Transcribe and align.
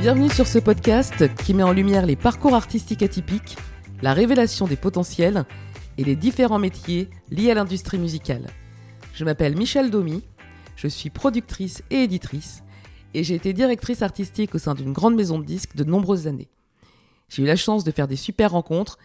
Bienvenue 0.00 0.30
sur 0.30 0.46
ce 0.46 0.58
podcast 0.58 1.34
qui 1.44 1.52
met 1.52 1.62
en 1.62 1.72
lumière 1.72 2.06
les 2.06 2.16
parcours 2.16 2.54
artistiques 2.54 3.02
atypiques, 3.02 3.58
la 4.00 4.14
révélation 4.14 4.66
des 4.66 4.76
potentiels 4.76 5.44
et 5.98 6.04
les 6.04 6.16
différents 6.16 6.58
métiers 6.58 7.10
liés 7.28 7.50
à 7.50 7.54
l'industrie 7.54 7.98
musicale. 7.98 8.46
Je 9.12 9.26
m'appelle 9.26 9.58
Michel 9.58 9.90
Domy, 9.90 10.22
je 10.74 10.88
suis 10.88 11.10
productrice 11.10 11.82
et 11.90 12.04
éditrice 12.04 12.62
et 13.12 13.22
j'ai 13.24 13.34
été 13.34 13.52
directrice 13.52 14.00
artistique 14.00 14.54
au 14.54 14.58
sein 14.58 14.74
d'une 14.74 14.94
grande 14.94 15.16
maison 15.16 15.38
de 15.38 15.44
disques 15.44 15.76
de 15.76 15.84
nombreuses 15.84 16.26
années. 16.26 16.48
J'ai 17.28 17.42
eu 17.42 17.46
la 17.46 17.56
chance 17.56 17.84
de 17.84 17.90
faire 17.90 18.08
des 18.08 18.16
super 18.16 18.52
rencontres 18.52 18.96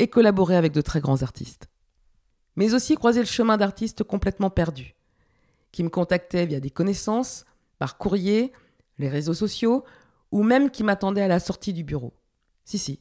et 0.00 0.08
collaborer 0.08 0.56
avec 0.56 0.72
de 0.72 0.80
très 0.80 0.98
grands 0.98 1.22
artistes. 1.22 1.68
Mais 2.56 2.74
aussi 2.74 2.96
croiser 2.96 3.20
le 3.20 3.26
chemin 3.26 3.56
d'artistes 3.56 4.02
complètement 4.02 4.50
perdus, 4.50 4.96
qui 5.70 5.84
me 5.84 5.90
contactaient 5.90 6.46
via 6.46 6.58
des 6.58 6.70
connaissances, 6.70 7.44
par 7.78 7.98
courrier, 7.98 8.50
les 8.98 9.08
réseaux 9.08 9.32
sociaux, 9.32 9.84
ou 10.32 10.42
même 10.42 10.70
qui 10.70 10.84
m'attendaient 10.84 11.22
à 11.22 11.28
la 11.28 11.40
sortie 11.40 11.72
du 11.72 11.84
bureau. 11.84 12.12
Si, 12.64 12.78
si. 12.78 13.00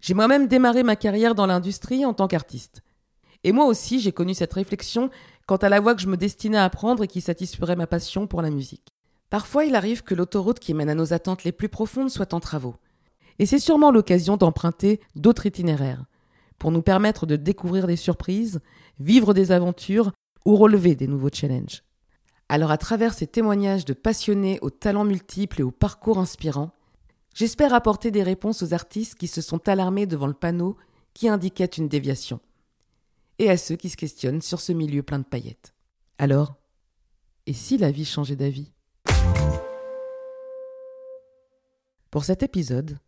J'ai 0.00 0.14
moi-même 0.14 0.46
démarré 0.46 0.82
ma 0.82 0.96
carrière 0.96 1.34
dans 1.34 1.46
l'industrie 1.46 2.04
en 2.04 2.14
tant 2.14 2.28
qu'artiste. 2.28 2.82
Et 3.44 3.52
moi 3.52 3.66
aussi, 3.66 4.00
j'ai 4.00 4.12
connu 4.12 4.34
cette 4.34 4.52
réflexion 4.52 5.10
quant 5.46 5.56
à 5.56 5.68
la 5.68 5.80
voie 5.80 5.94
que 5.94 6.02
je 6.02 6.08
me 6.08 6.16
destinais 6.16 6.58
à 6.58 6.70
prendre 6.70 7.02
et 7.02 7.08
qui 7.08 7.20
satisferait 7.20 7.76
ma 7.76 7.86
passion 7.86 8.26
pour 8.26 8.42
la 8.42 8.50
musique. 8.50 8.92
Parfois, 9.30 9.64
il 9.64 9.74
arrive 9.74 10.02
que 10.02 10.14
l'autoroute 10.14 10.58
qui 10.58 10.74
mène 10.74 10.90
à 10.90 10.94
nos 10.94 11.12
attentes 11.12 11.44
les 11.44 11.52
plus 11.52 11.68
profondes 11.68 12.10
soit 12.10 12.34
en 12.34 12.40
travaux. 12.40 12.76
Et 13.38 13.46
c'est 13.46 13.58
sûrement 13.58 13.90
l'occasion 13.90 14.36
d'emprunter 14.36 15.00
d'autres 15.14 15.46
itinéraires, 15.46 16.04
pour 16.58 16.72
nous 16.72 16.82
permettre 16.82 17.26
de 17.26 17.36
découvrir 17.36 17.86
des 17.86 17.96
surprises, 17.96 18.60
vivre 18.98 19.34
des 19.34 19.52
aventures 19.52 20.12
ou 20.44 20.56
relever 20.56 20.94
des 20.96 21.06
nouveaux 21.06 21.30
challenges. 21.32 21.82
Alors 22.50 22.70
à 22.70 22.78
travers 22.78 23.12
ces 23.12 23.26
témoignages 23.26 23.84
de 23.84 23.92
passionnés 23.92 24.58
aux 24.62 24.70
talents 24.70 25.04
multiples 25.04 25.60
et 25.60 25.64
aux 25.64 25.70
parcours 25.70 26.18
inspirants, 26.18 26.70
j'espère 27.34 27.74
apporter 27.74 28.10
des 28.10 28.22
réponses 28.22 28.62
aux 28.62 28.72
artistes 28.72 29.16
qui 29.16 29.28
se 29.28 29.42
sont 29.42 29.68
alarmés 29.68 30.06
devant 30.06 30.26
le 30.26 30.32
panneau 30.32 30.78
qui 31.12 31.28
indiquait 31.28 31.66
une 31.66 31.88
déviation, 31.88 32.40
et 33.38 33.50
à 33.50 33.58
ceux 33.58 33.76
qui 33.76 33.90
se 33.90 33.98
questionnent 33.98 34.40
sur 34.40 34.60
ce 34.60 34.72
milieu 34.72 35.02
plein 35.02 35.18
de 35.18 35.24
paillettes. 35.24 35.74
Alors, 36.18 36.54
et 37.46 37.52
si 37.52 37.76
la 37.76 37.90
vie 37.90 38.06
changeait 38.06 38.36
d'avis? 38.36 38.72
Pour 42.10 42.24
cet 42.24 42.42
épisode, 42.42 42.98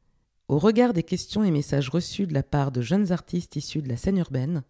au 0.48 0.58
regard 0.58 0.92
des 0.92 1.02
questions 1.02 1.44
et 1.44 1.50
messages 1.50 1.88
reçus 1.88 2.26
de 2.26 2.34
la 2.34 2.42
part 2.42 2.72
de 2.72 2.82
jeunes 2.82 3.10
artistes 3.10 3.56
issus 3.56 3.80
de 3.80 3.88
la 3.88 3.96
scène 3.96 4.18
urbaine, 4.18 4.64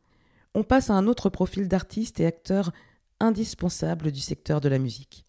on 0.55 0.63
passe 0.63 0.91
à 0.91 0.95
un 0.95 1.09
autre 1.09 1.29
profil 1.29 1.67
d'artiste 1.67 2.21
et 2.21 2.27
acteur 2.27 2.71
indispensable 3.21 4.11
du 4.11 4.21
secteur 4.21 4.61
de 4.61 4.69
la 4.69 4.79
musique. 4.79 5.27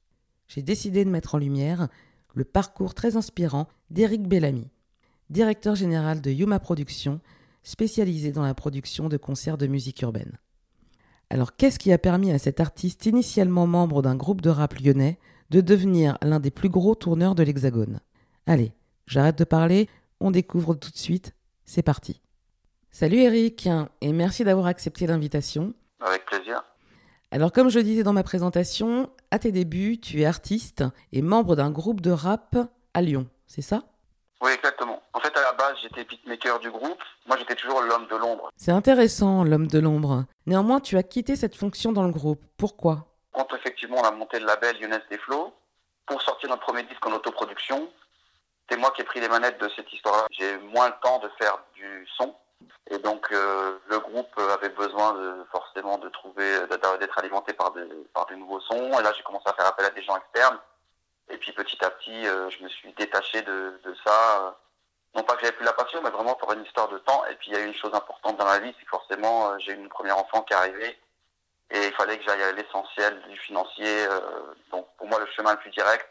J'ai 0.48 0.62
décidé 0.62 1.06
de 1.06 1.10
mettre 1.10 1.36
en 1.36 1.38
lumière 1.38 1.88
le 2.34 2.44
parcours 2.44 2.94
très 2.94 3.18
inspirant 3.18 3.68
d'Éric 3.90 4.28
Bellamy, 4.28 4.70
directeur 5.30 5.76
général 5.76 6.22
de 6.22 6.32
Yuma 6.32 6.60
Productions, 6.60 7.20
spécialisé 7.64 8.32
dans 8.32 8.44
la 8.44 8.54
production 8.54 9.10
de 9.10 9.18
concerts 9.18 9.58
de 9.58 9.68
musique 9.68 10.02
urbaine. 10.02 10.38
Alors 11.30 11.56
qu'est-ce 11.56 11.80
qui 11.80 11.94
a 11.94 11.98
permis 11.98 12.32
à 12.32 12.40
cet 12.40 12.60
artiste 12.60 13.06
initialement 13.06 13.68
membre 13.68 14.02
d'un 14.02 14.16
groupe 14.16 14.42
de 14.42 14.50
rap 14.50 14.74
lyonnais 14.80 15.20
de 15.50 15.62
devenir 15.62 16.18
l'un 16.22 16.40
des 16.40 16.52
plus 16.52 16.70
gros 16.70 16.96
tourneurs 16.96 17.36
de 17.36 17.44
l'Hexagone? 17.44 18.00
Allez, 18.48 18.74
j'arrête 19.06 19.38
de 19.38 19.44
parler, 19.44 19.88
on 20.20 20.32
découvre 20.32 20.76
tout 20.76 20.92
de 20.92 20.98
suite, 20.98 21.34
c'est 21.66 21.84
parti. 21.84 22.22
Salut 22.90 23.20
Eric, 23.20 23.70
et 24.02 24.12
merci 24.12 24.44
d'avoir 24.44 24.66
accepté 24.66 25.08
l'invitation. 25.08 25.74
Avec 26.02 26.26
plaisir. 26.26 26.64
Alors 27.34 27.54
comme 27.54 27.70
je 27.70 27.80
le 27.80 27.86
disais 27.86 28.04
dans 28.04 28.12
ma 28.12 28.24
présentation, 28.24 29.10
à 29.32 29.40
tes 29.40 29.54
débuts, 29.54 29.98
tu 30.02 30.22
es 30.22 30.26
artiste 30.26 30.84
et 31.14 31.22
membre 31.22 31.56
d'un 31.56 31.72
groupe 31.72 32.02
de 32.02 32.12
rap 32.12 32.58
à 32.94 33.02
Lyon, 33.02 33.30
c'est 33.48 33.62
ça? 33.62 33.84
Oui, 34.42 34.52
exactement. 34.52 35.02
En 35.14 35.20
fait, 35.22 35.36
à 35.38 35.42
la 35.42 35.54
base, 35.54 35.78
j'étais 35.82 36.04
beatmaker 36.04 36.60
du 36.60 36.70
groupe. 36.70 37.02
Moi, 37.28 37.38
j'étais 37.38 37.56
toujours 37.56 37.82
l'homme 37.84 38.06
de 38.08 38.18
l'ombre. 38.18 38.50
C'est 38.58 38.72
intéressant, 38.72 39.46
l'homme 39.46 39.68
de 39.68 39.80
l'ombre. 39.80 40.26
Néanmoins, 40.46 40.82
tu 40.82 40.98
as 40.98 41.04
quitté 41.04 41.38
cette 41.38 41.56
fonction 41.56 41.94
dans 41.94 42.04
le 42.04 42.12
groupe. 42.12 42.44
Pourquoi? 42.58 43.06
Quand 43.32 43.48
effectivement 43.56 44.00
on 44.00 44.04
a 44.04 44.12
monté 44.12 44.38
le 44.38 44.46
label 44.46 44.76
Younes 44.82 45.00
Desflots, 45.10 45.54
pour 46.08 46.22
sortir 46.22 46.50
notre 46.50 46.64
premier 46.64 46.84
disque 46.84 47.06
en 47.08 47.14
autoproduction, 47.14 47.88
c'est 48.70 48.78
moi 48.78 48.92
qui 48.94 49.04
ai 49.04 49.06
pris 49.06 49.22
les 49.22 49.30
manettes 49.30 49.62
de 49.62 49.70
cette 49.74 49.92
histoire-là. 49.94 50.26
J'ai 50.32 50.58
moins 50.58 50.90
le 50.90 50.96
temps 51.02 51.20
de 51.20 51.30
faire 51.40 51.58
du 51.76 52.06
son. 52.18 52.36
Et 52.90 52.98
donc 52.98 53.32
euh, 53.32 53.78
le 53.88 54.00
groupe 54.00 54.38
avait 54.38 54.70
besoin 54.70 55.14
de, 55.14 55.46
forcément 55.52 55.98
de 55.98 56.10
trouver, 56.10 56.68
d'être 56.68 57.18
alimenté 57.18 57.54
par 57.54 57.72
des, 57.72 57.88
par 58.14 58.26
des 58.26 58.36
nouveaux 58.36 58.60
sons. 58.60 59.00
Et 59.00 59.04
là 59.04 59.14
j'ai 59.16 59.24
commencé 59.24 59.48
à 59.48 59.54
faire 59.54 59.68
appel 59.68 59.86
à 59.86 59.92
des 59.92 60.04
gens 60.04 60.18
externes. 60.18 60.60
Et 61.30 61.38
puis 61.38 61.54
petit 61.54 61.84
à 61.86 61.90
petit, 61.90 62.28
euh, 62.28 62.50
je 62.50 62.64
me 62.64 62.70
suis 62.70 62.92
détaché 62.94 63.42
de, 63.44 63.80
de 63.84 63.96
ça. 64.06 64.58
Non 65.16 65.24
pas 65.24 65.36
que 65.36 65.42
j'avais 65.42 65.56
plus 65.56 65.66
la 65.66 65.74
passion, 65.74 66.02
mais 66.04 66.10
vraiment 66.10 66.36
pour 66.36 66.52
une 66.54 66.64
histoire 66.64 66.90
de 66.90 66.98
temps. 67.00 67.26
Et 67.28 67.36
puis 67.36 67.52
il 67.52 67.54
y 67.54 67.58
a 67.58 67.62
eu 67.62 67.68
une 67.68 67.76
chose 67.76 67.94
importante 67.94 68.38
dans 68.38 68.46
la 68.46 68.60
vie, 68.60 68.74
c'est 68.78 68.86
que 68.86 68.90
forcément 68.90 69.52
euh, 69.52 69.58
j'ai 69.60 69.72
eu 69.72 69.76
une 69.76 69.90
première 69.90 70.18
enfant 70.18 70.42
qui 70.42 70.54
est 70.54 70.58
arrivée. 70.58 71.00
Et 71.70 71.88
il 71.88 71.94
fallait 71.94 72.18
que 72.18 72.26
j'aille 72.26 72.44
à 72.44 72.52
l'essentiel 72.52 73.22
du 73.30 73.38
financier. 73.38 74.06
donc 74.72 74.86
pour 74.98 75.08
moi 75.08 75.20
le 75.20 75.26
chemin 75.28 75.54
le 75.54 75.60
plus 75.60 75.70
direct, 75.70 76.06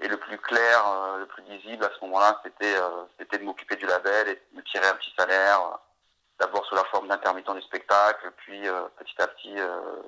et 0.00 0.08
le 0.08 0.16
plus 0.16 0.38
clair, 0.38 0.84
le 1.18 1.26
plus 1.26 1.42
lisible 1.44 1.84
à 1.84 1.90
ce 1.94 2.04
moment-là, 2.04 2.40
c'était 2.44 2.76
c'était 3.18 3.38
de 3.38 3.44
m'occuper 3.44 3.76
du 3.76 3.86
label 3.86 4.28
et 4.28 4.34
de 4.34 4.56
me 4.58 4.62
tirer 4.62 4.86
un 4.86 4.94
petit 4.94 5.12
salaire, 5.18 5.78
d'abord 6.38 6.64
sous 6.66 6.74
la 6.74 6.84
forme 6.84 7.08
d'intermittent 7.08 7.54
du 7.54 7.62
spectacle, 7.62 8.30
puis 8.36 8.60
petit 8.98 9.22
à 9.22 9.26
petit 9.26 9.54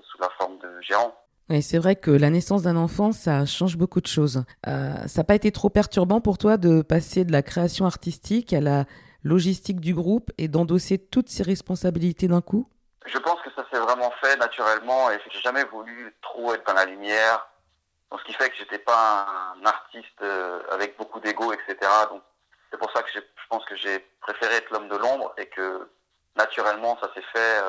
sous 0.02 0.20
la 0.20 0.28
forme 0.38 0.58
de 0.58 0.80
gérant. 0.82 1.16
Oui, 1.50 1.62
c'est 1.62 1.78
vrai 1.78 1.96
que 1.96 2.10
la 2.10 2.28
naissance 2.28 2.62
d'un 2.62 2.76
enfant, 2.76 3.10
ça 3.12 3.46
change 3.46 3.78
beaucoup 3.78 4.02
de 4.02 4.06
choses. 4.06 4.44
Euh, 4.66 4.92
ça 5.06 5.20
n'a 5.20 5.24
pas 5.24 5.34
été 5.34 5.50
trop 5.50 5.70
perturbant 5.70 6.20
pour 6.20 6.36
toi 6.36 6.58
de 6.58 6.82
passer 6.82 7.24
de 7.24 7.32
la 7.32 7.42
création 7.42 7.86
artistique 7.86 8.52
à 8.52 8.60
la 8.60 8.84
logistique 9.24 9.80
du 9.80 9.94
groupe 9.94 10.30
et 10.36 10.48
d'endosser 10.48 10.98
toutes 10.98 11.30
ces 11.30 11.42
responsabilités 11.42 12.28
d'un 12.28 12.42
coup? 12.42 12.68
Je 13.06 13.16
pense 13.18 13.40
que 13.40 13.50
ça 13.56 13.64
s'est 13.72 13.80
vraiment 13.80 14.12
fait 14.22 14.36
naturellement 14.36 15.10
et 15.10 15.18
j'ai 15.32 15.40
jamais 15.40 15.64
voulu 15.64 16.14
trop 16.20 16.52
être 16.52 16.66
dans 16.66 16.74
la 16.74 16.84
lumière. 16.84 17.48
Donc, 18.10 18.20
ce 18.20 18.24
qui 18.24 18.32
fait 18.32 18.48
que 18.50 18.56
j'étais 18.56 18.78
pas 18.78 19.26
un 19.60 19.66
artiste 19.66 20.22
avec 20.70 20.96
beaucoup 20.96 21.20
d'ego, 21.20 21.52
etc. 21.52 21.76
Donc 22.10 22.22
c'est 22.70 22.78
pour 22.78 22.90
ça 22.92 23.02
que 23.02 23.08
je 23.14 23.20
pense 23.50 23.64
que 23.66 23.76
j'ai 23.76 23.98
préféré 24.20 24.56
être 24.56 24.70
l'homme 24.70 24.88
de 24.88 24.96
l'ombre 24.96 25.34
et 25.38 25.46
que 25.46 25.88
naturellement 26.36 26.98
ça 27.00 27.10
s'est 27.14 27.24
fait 27.32 27.60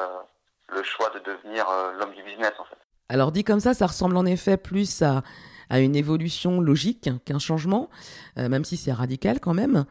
le 0.69 0.83
choix 0.83 1.09
de 1.09 1.19
devenir 1.19 1.65
l'homme 1.97 2.13
du 2.13 2.23
business 2.23 2.53
en 2.57 2.65
fait. 2.65 2.77
Alors 3.09 3.31
dit 3.31 3.43
comme 3.43 3.59
ça, 3.59 3.73
ça 3.73 3.87
ressemble 3.87 4.15
en 4.17 4.25
effet 4.25 4.55
plus 4.57 5.01
à, 5.01 5.23
à 5.69 5.79
une 5.79 5.95
évolution 5.95 6.61
logique 6.61 7.09
qu'un 7.25 7.39
changement, 7.39 7.89
euh, 8.37 8.49
même 8.49 8.65
si 8.65 8.77
c'est 8.77 8.91
radical 8.91 9.39
quand 9.39 9.53
même. 9.53 9.85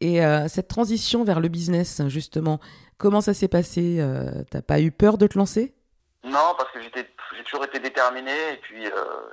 Et 0.00 0.24
euh, 0.24 0.48
cette 0.48 0.68
transition 0.68 1.24
vers 1.24 1.40
le 1.40 1.48
business, 1.48 2.02
justement, 2.08 2.60
comment 2.98 3.20
ça 3.20 3.34
s'est 3.34 3.48
passé? 3.48 3.98
Euh, 4.00 4.42
T'as 4.50 4.62
pas 4.62 4.80
eu 4.80 4.90
peur 4.90 5.18
de 5.18 5.26
te 5.26 5.38
lancer? 5.38 5.74
Non, 6.28 6.54
parce 6.56 6.70
que 6.72 6.80
j'ai 6.80 7.44
toujours 7.44 7.64
été 7.64 7.78
déterminé 7.78 8.52
et 8.52 8.56
puis, 8.56 8.84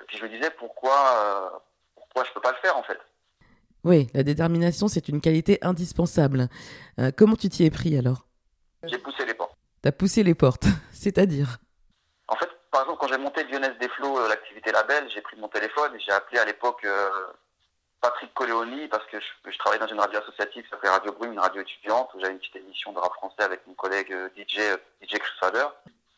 puis 0.07 0.17
je 0.17 0.23
me 0.23 0.29
disais 0.29 0.50
pourquoi, 0.51 1.61
pourquoi 1.95 2.23
je 2.23 2.31
peux 2.33 2.41
pas 2.41 2.51
le 2.51 2.57
faire 2.57 2.78
en 2.78 2.83
fait? 2.83 3.00
Oui, 3.83 4.07
la 4.13 4.23
détermination, 4.23 4.88
c'est 4.88 5.09
une 5.09 5.22
qualité 5.22 5.59
indispensable. 5.61 6.47
comment 7.17 7.35
tu 7.35 7.50
t'y 7.50 7.66
es 7.66 7.69
pris 7.69 7.97
alors? 7.97 8.25
J'ai 8.88 8.97
poussé 8.97 9.25
les 9.25 9.33
portes. 9.33 9.56
T'as 9.81 9.91
poussé 9.91 10.23
les 10.23 10.35
portes, 10.35 10.66
c'est-à-dire? 10.91 11.57
En 12.28 12.35
fait, 12.35 12.50
par 12.72 12.81
exemple, 12.81 13.00
quand 13.00 13.07
j'ai 13.07 13.17
monté 13.17 13.44
Lyonnaise 13.44 13.77
Desflots, 13.79 14.19
euh, 14.19 14.27
l'activité 14.27 14.72
label, 14.72 15.07
j'ai 15.09 15.22
pris 15.22 15.38
mon 15.38 15.47
téléphone 15.47 15.94
et 15.95 16.00
j'ai 16.00 16.12
appelé 16.12 16.39
à 16.39 16.45
l'époque 16.45 16.83
euh, 16.85 17.09
Patrick 18.01 18.33
Coleoni 18.33 18.88
parce 18.88 19.06
que 19.06 19.19
je, 19.19 19.51
je, 19.51 19.57
travaillais 19.57 19.79
dans 19.79 19.91
une 19.91 20.00
radio 20.00 20.19
associative 20.19 20.63
qui 20.63 20.69
s'appelait 20.69 20.89
Radio 20.89 21.12
Brume, 21.12 21.33
une 21.33 21.39
radio 21.39 21.62
étudiante, 21.62 22.09
où 22.13 22.19
j'avais 22.19 22.33
une 22.33 22.39
petite 22.39 22.56
émission 22.56 22.94
de 22.94 23.00
rap 23.00 23.13
français 23.13 23.44
avec 23.44 23.66
mon 23.67 23.73
collègue 23.75 24.12
euh, 24.12 24.29
DJ, 24.35 24.59
DJ 25.01 25.19
Crusader. 25.19 25.67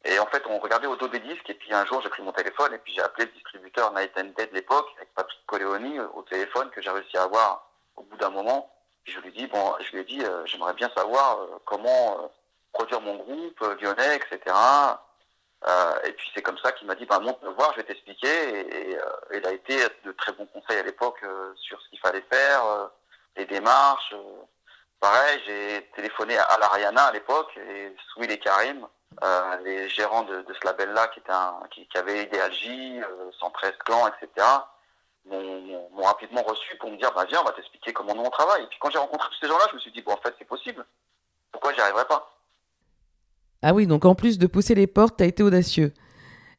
Et 0.07 0.19
en 0.19 0.25
fait, 0.27 0.43
on 0.47 0.59
regardait 0.59 0.87
au 0.87 0.95
dos 0.95 1.07
des 1.07 1.19
disques 1.19 1.49
et 1.49 1.53
puis 1.53 1.73
un 1.73 1.85
jour, 1.85 2.01
j'ai 2.01 2.09
pris 2.09 2.23
mon 2.23 2.31
téléphone 2.31 2.73
et 2.73 2.77
puis 2.77 2.93
j'ai 2.93 3.01
appelé 3.01 3.25
le 3.25 3.31
distributeur 3.31 3.93
Night 3.93 4.11
and 4.17 4.31
Day 4.37 4.47
de 4.47 4.53
l'époque 4.53 4.87
avec 4.97 5.13
Patrick 5.13 5.45
Coleoni 5.45 5.99
au 5.99 6.21
téléphone 6.23 6.69
que 6.69 6.81
j'ai 6.81 6.89
réussi 6.89 7.17
à 7.17 7.23
avoir 7.23 7.69
au 7.95 8.03
bout 8.03 8.17
d'un 8.17 8.29
moment. 8.29 8.71
Puis 9.03 9.13
je 9.13 9.19
lui 9.19 9.31
dit, 9.31 9.47
bon, 9.47 9.73
je 9.79 9.91
lui 9.91 9.99
ai 10.01 10.03
dit, 10.05 10.23
j'aimerais 10.45 10.73
bien 10.73 10.89
savoir 10.95 11.39
comment 11.65 12.31
produire 12.73 13.01
mon 13.01 13.15
groupe 13.15 13.59
lyonnais, 13.81 14.17
etc. 14.17 14.55
Euh, 15.67 15.99
et 16.05 16.11
puis 16.13 16.29
c'est 16.35 16.41
comme 16.43 16.57
ça 16.59 16.71
qu'il 16.71 16.87
m'a 16.87 16.95
dit 16.95 17.05
bah, 17.05 17.19
monte 17.19 17.41
me 17.41 17.49
voir, 17.49 17.71
je 17.73 17.77
vais 17.77 17.83
t'expliquer. 17.83 18.27
Et, 18.27 18.91
et 18.91 18.97
euh, 18.97 19.03
il 19.33 19.45
a 19.45 19.51
été 19.51 19.77
de 20.05 20.11
très 20.11 20.31
bons 20.33 20.45
conseils 20.47 20.79
à 20.79 20.83
l'époque 20.83 21.19
euh, 21.23 21.53
sur 21.55 21.81
ce 21.81 21.89
qu'il 21.89 21.99
fallait 21.99 22.25
faire, 22.31 22.89
les 23.35 23.45
démarches. 23.45 24.13
pareil, 24.99 25.41
j'ai 25.45 25.89
téléphoné 25.95 26.37
à 26.37 26.57
l'Ariana 26.59 27.05
à 27.05 27.11
l'époque 27.11 27.55
et 27.57 27.95
Souil 28.11 28.31
et 28.31 28.39
Karim, 28.39 28.87
les 29.63 29.89
gérants 29.89 30.23
de, 30.23 30.45
ce 30.47 30.65
label-là 30.65 31.07
qui, 31.07 31.19
était 31.19 31.87
qui, 31.89 31.97
avait 31.97 32.23
aidé 32.23 32.39
Algie, 32.39 32.99
113 33.39 33.71
clans, 33.85 34.07
etc. 34.07 34.45
m'ont 35.25 36.03
rapidement 36.03 36.43
reçu 36.43 36.77
pour 36.79 36.91
me 36.91 36.97
dire 36.97 37.11
bah 37.15 37.25
viens 37.27 37.41
on 37.41 37.45
va 37.45 37.51
t'expliquer 37.51 37.93
comment 37.93 38.15
nous 38.15 38.23
on 38.23 38.29
travaille. 38.29 38.63
Et 38.63 38.67
puis 38.67 38.77
quand 38.79 38.89
j'ai 38.89 38.99
rencontré 38.99 39.27
tous 39.29 39.39
ces 39.41 39.47
gens-là, 39.47 39.65
je 39.71 39.75
me 39.75 39.79
suis 39.79 39.91
dit 39.91 40.01
bon 40.01 40.13
en 40.13 40.17
fait 40.17 40.33
c'est 40.37 40.45
possible. 40.45 40.85
Pourquoi 41.51 41.73
j'y 41.73 41.81
arriverais 41.81 42.05
pas? 42.05 42.37
Ah 43.63 43.73
oui, 43.73 43.87
donc 43.87 44.05
en 44.05 44.15
plus 44.15 44.37
de 44.37 44.47
pousser 44.47 44.75
les 44.75 44.87
portes, 44.87 45.17
tu 45.17 45.23
as 45.23 45.27
été 45.27 45.41
audacieux. 45.41 45.93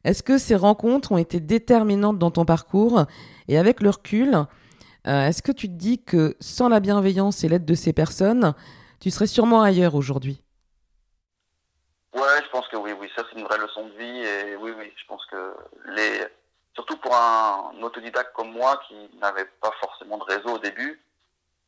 Est-ce 0.03 0.23
que 0.23 0.37
ces 0.37 0.55
rencontres 0.55 1.11
ont 1.11 1.17
été 1.17 1.39
déterminantes 1.39 2.19
dans 2.19 2.31
ton 2.31 2.45
parcours? 2.45 3.05
Et 3.47 3.57
avec 3.57 3.81
le 3.81 3.89
recul, 3.89 4.45
Est-ce 5.05 5.41
que 5.41 5.53
tu 5.53 5.67
te 5.67 5.73
dis 5.73 6.03
que 6.03 6.35
sans 6.39 6.67
la 6.69 6.79
bienveillance 6.81 7.43
et 7.43 7.49
l'aide 7.49 7.65
de 7.65 7.73
ces 7.73 7.93
personnes, 7.93 8.53
tu 8.99 9.11
serais 9.11 9.27
sûrement 9.27 9.61
ailleurs 9.61 9.95
aujourd'hui? 9.95 10.43
Ouais, 12.13 12.43
je 12.43 12.49
pense 12.49 12.67
que 12.67 12.75
oui, 12.75 12.91
oui, 12.93 13.11
ça 13.15 13.23
c'est 13.29 13.39
une 13.39 13.45
vraie 13.45 13.59
leçon 13.59 13.85
de 13.85 13.93
vie 13.93 14.25
et 14.25 14.55
oui, 14.55 14.73
oui, 14.77 14.91
je 14.95 15.05
pense 15.05 15.23
que 15.27 15.55
les, 15.85 16.25
surtout 16.73 16.97
pour 16.97 17.15
un 17.15 17.71
autodidacte 17.81 18.33
comme 18.33 18.51
moi 18.51 18.81
qui 18.87 18.95
n'avait 19.21 19.45
pas 19.45 19.71
forcément 19.79 20.17
de 20.17 20.23
réseau 20.23 20.55
au 20.55 20.57
début, 20.57 21.01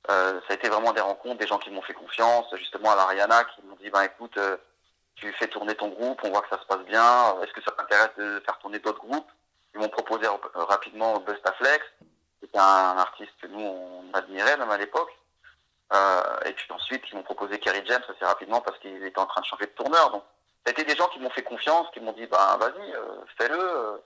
euh, 0.10 0.40
ça 0.48 0.54
a 0.54 0.54
été 0.54 0.68
vraiment 0.68 0.94
des 0.94 1.02
rencontres, 1.02 1.38
des 1.38 1.48
gens 1.48 1.60
qui 1.60 1.70
m'ont 1.70 1.84
fait 1.84 1.94
confiance, 1.94 2.46
justement 2.56 2.92
à 2.92 2.96
l'Ariana, 2.96 3.44
qui 3.44 3.62
m'ont 3.64 3.76
dit, 3.76 3.90
ben 3.92 4.02
écoute, 4.02 4.36
euh, 4.38 4.58
tu 5.16 5.32
fais 5.34 5.48
tourner 5.48 5.76
ton 5.76 5.90
groupe, 5.90 6.20
on 6.24 6.32
voit 6.32 6.42
que 6.42 6.50
ça 6.50 6.60
se 6.60 6.66
passe 6.66 6.84
bien, 6.86 7.40
est-ce 7.42 7.54
que 7.54 7.62
ça 7.62 7.72
t'intéresse 7.72 8.16
de 8.18 8.42
faire 8.44 8.58
tourner 8.58 8.80
d'autres 8.80 9.06
groupes? 9.06 9.30
Ils 9.76 9.80
m'ont 9.80 9.90
proposé 9.90 10.28
rapidement 10.56 11.20
Bustaflex, 11.20 11.86
c'était 12.42 12.58
un 12.58 12.98
artiste 12.98 13.32
que 13.42 13.48
nous 13.48 13.60
on 13.60 14.06
admirait 14.14 14.58
même 14.58 14.72
à 14.72 14.78
l'époque. 14.78 15.12
Euh, 15.94 16.40
et 16.46 16.54
puis 16.54 16.68
ensuite, 16.72 17.04
ils 17.12 17.16
m'ont 17.16 17.24
proposé 17.24 17.60
Kerry 17.60 17.82
James 17.86 18.04
assez 18.08 18.26
rapidement 18.26 18.62
parce 18.62 18.78
qu'il 18.80 19.04
était 19.04 19.20
en 19.20 19.26
train 19.26 19.42
de 19.42 19.46
changer 19.46 19.66
de 19.66 19.72
tourneur. 19.72 20.12
Donc, 20.12 20.24
c'était 20.66 20.86
des 20.86 20.96
gens 20.96 21.08
qui 21.10 21.20
m'ont 21.20 21.30
fait 21.32 21.44
confiance, 21.44 21.88
qui 21.94 22.00
m'ont 22.00 22.14
dit, 22.14 22.28
bah 22.28 22.58
vas-y, 22.60 22.94
fais-le, 23.38 24.02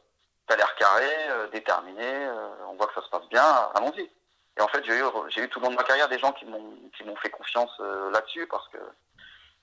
t'as 0.47 0.55
l'air 0.55 0.73
carré, 0.75 1.09
déterminé, 1.51 2.29
on 2.69 2.75
voit 2.75 2.87
que 2.87 2.93
ça 2.93 3.01
se 3.01 3.09
passe 3.09 3.27
bien, 3.29 3.43
allons-y. 3.75 4.09
Et 4.57 4.61
en 4.61 4.67
fait, 4.67 4.83
j'ai 4.85 4.97
eu, 4.97 5.03
j'ai 5.29 5.41
eu 5.41 5.49
tout 5.49 5.59
le 5.59 5.65
long 5.65 5.71
de 5.71 5.75
ma 5.75 5.83
carrière 5.83 6.07
des 6.07 6.19
gens 6.19 6.31
qui 6.31 6.45
m'ont, 6.45 6.75
qui 6.95 7.03
m'ont 7.03 7.15
fait 7.17 7.29
confiance 7.29 7.71
euh, 7.81 8.09
là-dessus 8.11 8.47
parce 8.47 8.67
que, 8.69 8.77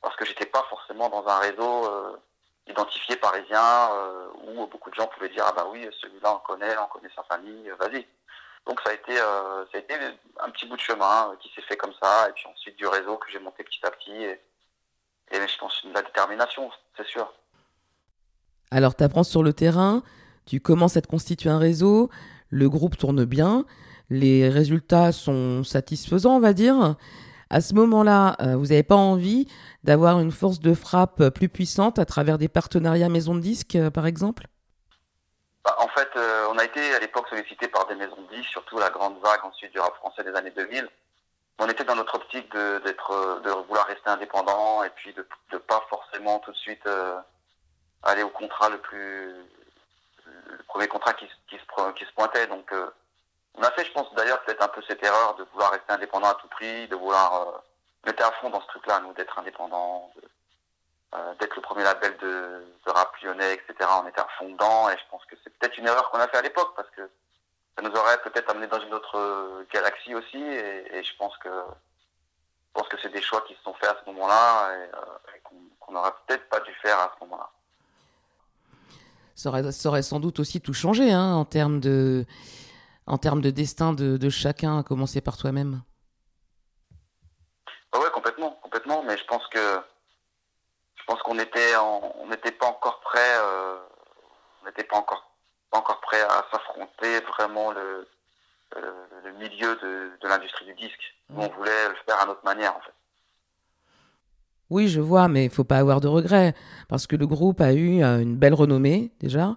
parce 0.02 0.14
que 0.16 0.24
j'étais 0.26 0.46
pas 0.46 0.64
forcément 0.68 1.08
dans 1.08 1.26
un 1.26 1.38
réseau 1.38 1.86
euh, 1.86 2.16
identifié 2.66 3.16
parisien 3.16 3.90
euh, 3.92 4.28
où 4.44 4.66
beaucoup 4.66 4.90
de 4.90 4.94
gens 4.94 5.06
pouvaient 5.06 5.30
dire 5.30 5.44
ah 5.48 5.52
bah 5.52 5.66
oui 5.70 5.88
celui-là 6.00 6.34
on 6.34 6.38
connaît, 6.40 6.76
on 6.76 6.86
connaît 6.88 7.12
sa 7.16 7.22
famille, 7.24 7.72
vas-y. 7.78 8.06
Donc 8.66 8.80
ça 8.80 8.90
a 8.90 8.94
été, 8.94 9.16
ça 9.16 9.66
a 9.74 9.78
été 9.78 9.94
un 10.40 10.50
petit 10.50 10.66
bout 10.66 10.76
de 10.76 10.80
chemin 10.80 11.34
qui 11.40 11.50
s'est 11.54 11.62
fait 11.62 11.76
comme 11.76 11.92
ça 12.00 12.28
et 12.28 12.32
puis 12.32 12.44
ensuite 12.46 12.76
du 12.76 12.86
réseau 12.86 13.16
que 13.16 13.30
j'ai 13.30 13.40
monté 13.40 13.64
petit 13.64 13.84
à 13.84 13.90
petit 13.90 14.12
et, 14.12 14.40
je 15.32 15.58
pense 15.58 15.84
de 15.84 15.92
la 15.92 16.02
détermination, 16.02 16.70
c'est 16.96 17.06
sûr. 17.06 17.32
Alors 18.70 18.94
tu 18.94 19.02
apprends 19.02 19.24
sur 19.24 19.42
le 19.42 19.52
terrain, 19.52 20.02
tu 20.46 20.60
commences 20.60 20.96
à 20.96 21.00
te 21.00 21.08
constituer 21.08 21.50
un 21.50 21.58
réseau, 21.58 22.10
le 22.50 22.68
groupe 22.68 22.96
tourne 22.96 23.24
bien 23.24 23.64
les 24.12 24.48
résultats 24.48 25.10
sont 25.10 25.64
satisfaisants, 25.64 26.36
on 26.36 26.40
va 26.40 26.52
dire. 26.52 26.96
À 27.50 27.60
ce 27.60 27.74
moment-là, 27.74 28.36
euh, 28.40 28.56
vous 28.56 28.66
n'avez 28.66 28.82
pas 28.82 28.96
envie 28.96 29.46
d'avoir 29.84 30.20
une 30.20 30.30
force 30.30 30.60
de 30.60 30.74
frappe 30.74 31.30
plus 31.30 31.48
puissante 31.48 31.98
à 31.98 32.04
travers 32.04 32.38
des 32.38 32.48
partenariats 32.48 33.08
maisons 33.08 33.34
de 33.34 33.40
disques, 33.40 33.76
euh, 33.76 33.90
par 33.90 34.06
exemple? 34.06 34.46
Bah, 35.64 35.76
En 35.78 35.88
fait, 35.88 36.08
euh, 36.16 36.46
on 36.50 36.58
a 36.58 36.64
été 36.64 36.94
à 36.94 36.98
l'époque 37.00 37.28
sollicité 37.28 37.68
par 37.68 37.86
des 37.86 37.94
maisons 37.94 38.16
de 38.30 38.42
surtout 38.42 38.78
la 38.78 38.90
grande 38.90 39.20
vague 39.20 39.44
ensuite 39.44 39.72
du 39.72 39.80
rap 39.80 39.94
français 39.96 40.24
des 40.24 40.34
années 40.34 40.50
2000. 40.50 40.88
On 41.58 41.68
était 41.68 41.84
dans 41.84 41.94
notre 41.94 42.16
optique 42.16 42.50
de, 42.52 42.78
de 42.78 43.50
vouloir 43.68 43.86
rester 43.86 44.08
indépendant 44.08 44.82
et 44.82 44.90
puis 44.90 45.12
de 45.12 45.26
ne 45.52 45.58
pas 45.58 45.84
forcément 45.88 46.38
tout 46.40 46.50
de 46.50 46.56
suite 46.56 46.88
aller 48.02 48.22
au 48.22 48.30
contrat 48.30 48.68
le 48.70 48.78
plus 48.78 49.34
le 50.26 50.62
premier 50.66 50.88
contrat 50.88 51.12
qui, 51.12 51.26
qui, 51.48 51.56
se, 51.56 51.92
qui 51.92 52.04
se 52.04 52.12
pointait. 52.14 52.46
Donc 52.48 52.72
on 53.54 53.62
a 53.62 53.70
fait, 53.72 53.84
je 53.84 53.92
pense 53.92 54.12
d'ailleurs, 54.14 54.42
peut-être 54.42 54.62
un 54.62 54.68
peu 54.68 54.82
cette 54.88 55.02
erreur 55.02 55.34
de 55.36 55.44
vouloir 55.52 55.72
rester 55.72 55.92
indépendant 55.92 56.28
à 56.28 56.34
tout 56.34 56.48
prix, 56.48 56.88
de 56.88 56.96
vouloir. 56.96 57.48
Euh, 57.48 57.58
on 58.04 58.10
était 58.10 58.22
à 58.22 58.32
fond 58.32 58.50
dans 58.50 58.60
ce 58.60 58.66
truc-là, 58.66 59.00
nous, 59.00 59.12
d'être 59.12 59.38
indépendant, 59.38 60.10
euh, 61.14 61.34
d'être 61.40 61.56
le 61.56 61.62
premier 61.62 61.84
label 61.84 62.16
de, 62.18 62.64
de 62.86 62.90
rap 62.90 63.14
lyonnais, 63.22 63.54
etc. 63.54 63.88
On 64.02 64.08
était 64.08 64.20
à 64.20 64.28
fond 64.38 64.50
dedans, 64.50 64.88
et 64.90 64.96
je 64.96 65.10
pense 65.10 65.24
que 65.26 65.36
c'est 65.42 65.50
peut-être 65.58 65.76
une 65.78 65.86
erreur 65.86 66.10
qu'on 66.10 66.18
a 66.18 66.28
fait 66.28 66.38
à 66.38 66.42
l'époque, 66.42 66.72
parce 66.74 66.88
que 66.90 67.02
ça 67.76 67.82
nous 67.82 67.90
aurait 67.90 68.20
peut-être 68.22 68.50
amené 68.50 68.66
dans 68.66 68.80
une 68.80 68.94
autre 68.94 69.18
euh, 69.18 69.64
galaxie 69.72 70.14
aussi, 70.14 70.38
et, 70.38 71.02
je 71.02 71.16
pense 71.18 71.36
que 71.38 71.48
je 71.48 72.80
pense 72.80 72.88
que 72.88 72.96
c'est 73.02 73.12
des 73.12 73.20
choix 73.20 73.42
qui 73.42 73.54
se 73.54 73.62
sont 73.62 73.74
faits 73.74 73.90
à 73.90 73.96
ce 74.02 74.10
moment-là 74.10 74.72
et, 75.34 75.40
qu'on 75.42 75.92
n'aurait 75.92 76.12
peut-être 76.26 76.48
pas 76.48 76.60
dû 76.60 76.72
faire 76.82 76.98
à 76.98 77.12
ce 77.14 77.24
moment-là. 77.24 77.50
Ça 79.34 79.50
aurait, 79.50 79.72
ça 79.72 79.88
aurait, 79.90 80.02
sans 80.02 80.20
doute 80.20 80.40
aussi 80.40 80.62
tout 80.62 80.72
changé 80.72 81.12
hein, 81.12 81.34
en 81.34 81.44
termes 81.44 81.80
de 81.80 82.24
en 83.06 83.18
termes 83.18 83.40
de 83.40 83.50
destin 83.50 83.92
de, 83.92 84.30
chacun, 84.30 84.78
à 84.78 84.82
commencer 84.82 85.20
par 85.20 85.36
toi-même 85.36 85.82
Oui, 87.94 88.06
complètement, 88.14 88.58
complètement. 88.62 89.02
Mais 89.02 89.16
je 89.16 89.24
pense 89.24 89.46
que 89.48 89.80
je 91.02 91.06
pense 91.06 91.22
qu'on 91.22 91.38
était 91.38 91.76
on 91.76 92.26
n'était 92.28 92.52
pas 92.52 92.66
encore 92.66 93.00
prêt, 93.00 93.18
euh, 93.20 93.76
on 94.62 94.66
n'était 94.66 94.84
pas 94.84 94.96
encore 94.96 95.30
pas 95.70 95.78
encore 95.78 96.00
prêt 96.00 96.20
à 96.20 96.44
s'affronter 96.50 97.20
vraiment 97.20 97.72
le, 97.72 98.06
le, 98.76 99.32
milieu 99.38 99.74
de, 99.76 100.10
de 100.20 100.28
l'industrie 100.28 100.66
du 100.66 100.74
disque. 100.74 101.14
on 101.34 101.48
voulait 101.48 101.88
le 101.88 101.94
faire 102.06 102.20
à 102.20 102.26
notre 102.26 102.44
manière 102.44 102.76
en 102.76 102.80
fait. 102.80 102.92
Oui, 104.70 104.88
je 104.88 105.00
vois, 105.00 105.28
mais 105.28 105.44
il 105.44 105.50
faut 105.50 105.64
pas 105.64 105.78
avoir 105.78 106.00
de 106.00 106.08
regrets 106.08 106.54
parce 106.88 107.06
que 107.06 107.16
le 107.16 107.26
groupe 107.26 107.60
a 107.60 107.72
eu 107.72 108.02
euh, 108.02 108.20
une 108.20 108.36
belle 108.36 108.54
renommée 108.54 109.10
déjà. 109.20 109.54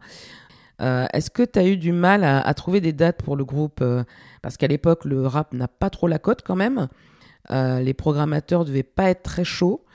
Euh, 0.81 1.05
est-ce 1.13 1.29
que 1.29 1.43
tu 1.43 1.59
as 1.59 1.65
eu 1.65 1.77
du 1.77 1.91
mal 1.91 2.23
à, 2.23 2.53
trouver 2.53 2.81
des 2.81 2.93
dates 2.93 3.23
pour 3.23 3.35
le 3.35 3.45
groupe 3.45 3.79
euh, 3.81 4.03
Parce 4.41 4.57
qu'à 4.57 4.67
l'époque, 4.67 5.05
le 5.05 5.25
rap 5.25 5.53
n'a 5.53 5.67
pas 5.67 5.89
trop 5.89 6.07
la 6.07 6.19
cote 6.19 6.41
quand 6.43 6.55
même. 6.55 6.87
Euh, 7.51 7.79
les 7.79 7.93
programmateurs 7.93 8.65
devaient 8.65 8.83
pas 8.83 9.09
être 9.09 9.23
très 9.23 9.43
chauds. 9.43 9.85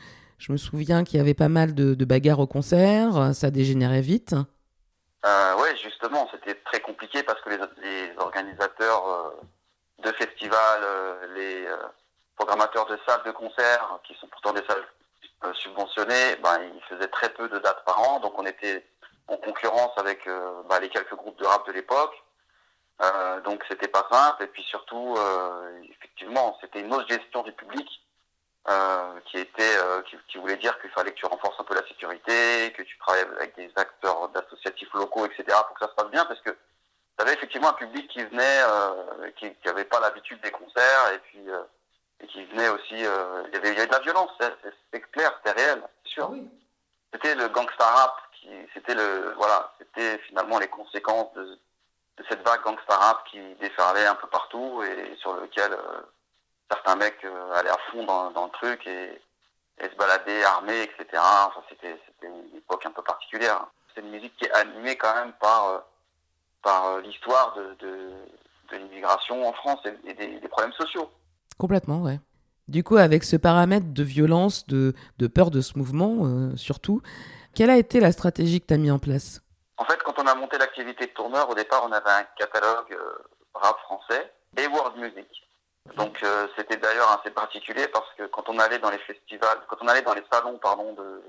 Je 0.40 0.50
me 0.50 0.56
souviens 0.56 1.04
qu'il 1.04 1.18
y 1.18 1.20
avait 1.20 1.34
pas 1.34 1.48
mal 1.48 1.74
de, 1.74 2.04
bagarres 2.04 2.40
au 2.40 2.46
concert, 2.46 3.34
ça 3.34 3.50
dégénérait 3.50 4.00
vite. 4.00 4.34
oui, 5.24 5.68
justement, 5.82 6.28
c'était 6.32 6.54
très 6.64 6.80
compliqué 6.80 7.22
parce 7.22 7.40
que 7.42 7.50
les, 7.50 8.12
organisateurs 8.16 9.34
de 10.02 10.10
festivals, 10.12 10.82
les 11.36 11.66
programmateurs 12.36 12.86
de 12.86 12.98
salles 13.06 13.22
de 13.26 13.32
concert, 13.32 14.00
qui 14.04 14.14
sont 14.14 14.26
pourtant 14.28 14.54
des 14.54 14.62
salles 14.66 15.54
subventionnées, 15.54 16.36
ben, 16.42 16.58
ils 16.74 16.82
faisaient 16.88 17.08
très 17.08 17.28
peu 17.30 17.48
de 17.48 17.58
dates 17.58 17.84
par 17.84 18.00
an, 18.00 18.20
donc 18.20 18.38
on 18.38 18.46
était 18.46 18.82
en 19.30 19.36
concurrence 19.36 19.92
avec 19.96 20.26
euh, 20.26 20.62
bah, 20.68 20.80
les 20.80 20.88
quelques 20.88 21.14
groupes 21.14 21.38
de 21.38 21.46
rap 21.46 21.66
de 21.66 21.72
l'époque. 21.72 22.14
Euh, 23.02 23.40
donc 23.40 23.64
c'était 23.68 23.88
pas 23.88 24.06
simple 24.12 24.44
et 24.44 24.46
puis 24.46 24.62
surtout 24.62 25.14
euh, 25.16 25.80
effectivement 25.88 26.58
c'était 26.60 26.80
une 26.80 26.92
autre 26.92 27.08
gestion 27.08 27.42
du 27.42 27.52
public 27.52 27.88
qui 29.26 29.38
était 29.38 29.76
qui, 30.28 30.38
voulait 30.38 30.56
dire 30.56 30.78
qu'il 30.80 30.90
fallait 30.90 31.10
que 31.10 31.16
tu 31.16 31.26
renforces 31.26 31.58
un 31.58 31.64
peu 31.64 31.74
la 31.74 31.86
sécurité, 31.86 32.72
que 32.76 32.82
tu 32.82 32.98
travailles 32.98 33.26
avec 33.36 33.56
des 33.56 33.70
acteurs 33.76 34.28
d'associatifs 34.30 34.92
locaux, 34.94 35.26
etc. 35.26 35.44
pour 35.66 35.74
que 35.74 35.84
ça 35.84 35.90
se 35.90 35.94
passe 35.94 36.10
bien 36.10 36.24
parce 36.24 36.40
que 36.40 36.50
tu 36.50 36.56
avais 37.18 37.34
effectivement 37.34 37.70
un 37.70 37.74
public 37.74 38.08
qui 38.08 38.22
venait 38.24 38.62
qui 39.36 39.52
n'avait 39.66 39.84
pas 39.84 40.00
l'habitude 40.00 40.40
des 40.42 40.50
concerts 40.50 41.12
et 41.14 41.18
puis 41.18 41.44
et 42.20 42.26
qui 42.26 42.44
venait 42.46 42.68
aussi 42.68 42.94
il 42.94 43.00
y 43.00 43.56
avait 43.56 43.70
il 43.70 43.74
y 43.74 43.78
avait 43.78 43.86
de 43.86 43.92
la 43.92 44.00
violence 44.00 44.30
c'est 44.92 45.00
clair 45.12 45.32
c'était 45.38 45.60
réel 45.60 45.82
c'est 46.04 46.12
sûr 46.12 46.30
ah 46.32 46.38
c'était 47.12 47.34
le 47.34 47.48
gangsta 47.48 47.84
rap 47.84 48.14
c'était 48.74 48.94
le, 48.94 49.34
voilà, 49.36 49.72
c'était 49.78 50.18
finalement 50.28 50.58
les 50.58 50.68
conséquences 50.68 51.32
de, 51.34 51.58
cette 52.28 52.42
vague 52.46 52.62
gangsta 52.62 52.96
rap 52.96 53.24
qui 53.30 53.40
déferlait 53.60 54.06
un 54.06 54.14
peu 54.14 54.26
partout 54.26 54.82
et 54.82 55.16
sur 55.16 55.34
lequel 55.34 55.72
euh, 55.72 56.00
certains 56.70 56.96
mecs 56.96 57.24
euh, 57.24 57.52
allaient 57.54 57.70
à 57.70 57.78
fond 57.90 58.04
dans, 58.04 58.44
le 58.44 58.50
truc 58.50 58.86
et, 58.86 59.20
se 59.80 59.96
baladaient 59.96 60.44
armés, 60.44 60.82
etc. 60.82 61.06
Enfin, 61.14 61.62
c'était, 61.68 61.96
une 62.22 62.58
époque 62.58 62.84
un 62.84 62.90
peu 62.90 63.02
particulière. 63.02 63.66
C'est 63.94 64.02
une 64.02 64.10
musique 64.10 64.36
qui 64.36 64.44
est 64.44 64.52
animée 64.52 64.96
quand 64.96 65.14
même 65.14 65.32
par, 65.40 65.68
euh, 65.68 65.78
par 66.62 66.98
l'histoire 66.98 67.54
de, 67.54 67.86
de, 67.86 68.76
l'immigration 68.76 69.48
en 69.48 69.52
France 69.52 69.80
et, 69.84 70.14
des, 70.14 70.38
des, 70.38 70.48
problèmes 70.48 70.72
sociaux. 70.74 71.10
Complètement, 71.58 72.02
ouais. 72.02 72.20
Du 72.68 72.84
coup, 72.84 72.96
avec 72.96 73.24
ce 73.24 73.36
paramètre 73.36 73.86
de 73.88 74.02
violence, 74.04 74.66
de, 74.68 74.94
de 75.18 75.26
peur 75.26 75.50
de 75.50 75.60
ce 75.60 75.76
mouvement, 75.76 76.54
surtout, 76.56 77.02
quelle 77.54 77.70
a 77.70 77.76
été 77.76 77.98
la 77.98 78.12
stratégie 78.12 78.60
que 78.60 78.66
tu 78.66 78.74
as 78.74 78.78
mis 78.78 78.92
en 78.92 79.00
place? 79.00 79.42
En 79.76 79.84
fait, 79.84 80.00
quand 80.04 80.18
on 80.18 80.26
a 80.26 80.34
monté 80.34 80.58
l'activité 80.58 81.06
de 81.06 81.12
tourneur, 81.12 81.48
au 81.48 81.54
départ, 81.54 81.82
on 81.88 81.92
avait 81.92 82.10
un 82.10 82.24
catalogue 82.36 82.92
euh, 82.92 83.18
rap 83.54 83.78
français 83.80 84.30
et 84.58 84.66
world 84.66 84.96
music. 84.98 85.26
Donc 85.96 86.22
euh, 86.22 86.46
c'était 86.56 86.76
d'ailleurs 86.76 87.18
assez 87.18 87.30
particulier 87.30 87.88
parce 87.88 88.12
que 88.16 88.26
quand 88.26 88.48
on 88.48 88.58
allait 88.58 88.78
dans 88.78 88.90
les 88.90 88.98
festivals, 88.98 89.58
quand 89.68 89.76
on 89.80 89.88
allait 89.88 90.02
dans 90.02 90.14
les 90.14 90.24
salons 90.30 90.58
pardon 90.58 90.92
de, 90.92 91.22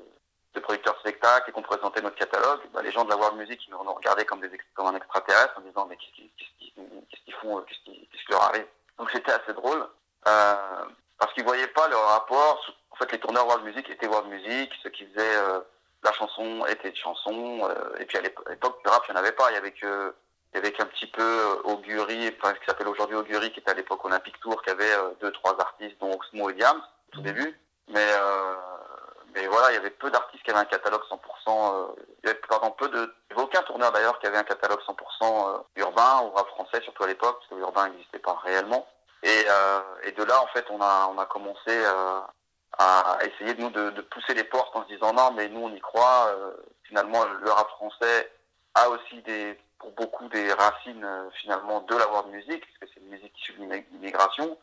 de 0.54 0.60
producteurs 0.60 0.94
de 0.96 1.00
spectacles 1.00 1.50
et 1.50 1.54
qu'on 1.54 1.62
présentait 1.62 2.02
notre 2.02 2.18
catalogue, 2.18 2.60
bah, 2.74 2.82
les 2.82 2.92
gens 2.92 3.06
de 3.06 3.10
la 3.10 3.18
world 3.18 3.38
music 3.38 3.60
ils 3.66 3.72
nous 3.72 3.94
regardaient 3.94 4.26
comme 4.26 4.42
des 4.42 4.52
comme 4.74 4.88
un 4.88 4.96
extraterrestre 4.96 5.58
en 5.58 5.62
disant 5.62 5.88
mais 5.90 5.98
qu'est-ce 5.98 7.22
qu'ils 7.24 7.34
font, 7.36 7.62
qu'est-ce 7.62 7.84
qui, 7.84 8.08
leur 8.30 8.44
arrive? 8.44 8.68
Donc 8.98 9.10
c'était 9.12 9.32
assez 9.32 9.54
drôle 9.54 9.88
euh, 10.28 10.86
parce 11.18 11.34
qu'ils 11.34 11.44
voyaient 11.44 11.68
pas 11.68 11.88
le 11.88 11.96
rapport. 11.96 12.62
En 12.92 12.96
fait, 12.98 13.12
les 13.14 13.20
tourneurs 13.20 13.48
world 13.48 13.64
music 13.64 13.90
étaient 13.90 14.08
world 14.08 14.30
music, 14.30 14.72
ceux 14.84 14.90
qui 14.90 15.06
faisaient 15.08 15.38
la 16.04 16.12
chanson 16.14 16.66
était 16.68 16.90
une 16.90 16.96
chanson. 16.96 17.70
Euh, 17.70 18.00
et 18.00 18.06
puis 18.06 18.18
à 18.18 18.22
l'époque, 18.22 18.82
du 18.84 18.90
rap, 18.90 19.04
il 19.08 19.12
n'y 19.12 19.18
en 19.18 19.22
avait 19.22 19.32
pas. 19.32 19.52
Il 19.52 19.56
y 19.56 19.58
avait 19.58 19.72
que, 19.72 20.14
il 20.54 20.58
y 20.58 20.60
avait 20.60 20.74
qu'un 20.74 20.86
petit 20.86 21.08
peu 21.08 21.22
euh, 21.22 21.62
Augury, 21.64 22.30
enfin, 22.38 22.54
ce 22.54 22.60
qui 22.60 22.66
s'appelle 22.66 22.90
aujourd'hui 22.90 23.16
Augury, 23.16 23.52
qui 23.52 23.60
était 23.60 23.72
à 23.72 23.74
l'époque 23.74 24.04
Olympique 24.04 24.40
Tour, 24.42 24.62
qui 24.62 24.70
avait 24.70 24.92
euh, 24.92 25.12
deux, 25.22 25.32
trois 25.32 25.58
artistes, 25.60 25.98
dont 26.02 26.12
Oxmo 26.12 26.50
et 26.50 26.54
Diams, 26.54 26.82
au 26.82 27.12
tout 27.12 27.22
mmh. 27.22 27.24
début. 27.24 27.60
Mais, 27.88 28.08
mais 29.34 29.48
voilà, 29.48 29.72
il 29.72 29.76
y 29.76 29.78
avait 29.78 29.90
peu 29.90 30.10
d'artistes 30.12 30.44
qui 30.44 30.52
avaient 30.52 30.60
un 30.60 30.66
catalogue 30.66 31.02
100%, 31.10 31.96
il 32.24 32.28
y 32.28 32.30
avait, 32.30 32.40
pardon, 32.48 32.72
peu 32.72 32.88
de, 32.88 33.00
Il 33.30 33.36
n'y 33.36 33.42
avait 33.42 33.42
aucun 33.42 33.62
tourneur 33.64 33.92
d'ailleurs 33.92 34.18
qui 34.20 34.28
avait 34.28 34.38
un 34.38 34.44
catalogue 34.44 34.80
100% 34.88 35.64
urbain 35.76 36.22
ou 36.24 36.30
rap 36.32 36.48
français, 36.50 36.82
surtout 36.84 37.04
à 37.04 37.08
l'époque, 37.08 37.38
parce 37.40 37.50
que 37.50 37.56
l'urbain 37.56 37.90
n'existait 37.90 38.20
pas 38.20 38.40
réellement. 38.46 38.88
Et, 39.24 39.46
et, 40.04 40.12
de 40.14 40.24
là, 40.24 40.42
en 40.42 40.48
fait, 40.48 40.66
on 40.70 40.80
a, 40.80 41.10
on 41.14 41.18
a 41.18 41.26
commencé 41.26 41.84
à 42.78 43.18
essayer 43.24 43.56
de 43.56 43.62
nous 43.62 43.72
de, 43.72 43.90
de, 43.90 44.02
pousser 44.02 44.34
les 44.34 44.46
portes 44.46 44.74
en 44.76 44.84
se 44.84 44.94
disant 44.94 45.12
non, 45.14 45.32
mais 45.32 45.50
nous 45.50 45.62
on 45.62 45.74
y 45.74 45.82
croit. 45.82 46.34
finalement, 46.84 47.26
le 47.26 47.52
rap 47.52 47.68
français 47.72 48.32
a 48.76 48.90
aussi 48.90 49.22
des, 49.24 49.60
pour 49.82 49.92
beaucoup 49.92 50.30
des 50.30 50.54
racines 50.54 51.08
finalement 51.34 51.82
de 51.82 51.96
la 51.96 52.10
world 52.10 52.32
music, 52.32 52.62
parce 52.62 52.78
que 52.80 52.86
c'est 52.94 53.02
une 53.02 53.10
musique 53.10 53.38
issue 53.38 53.54
de 53.54 53.84
l'immigration 53.92 54.58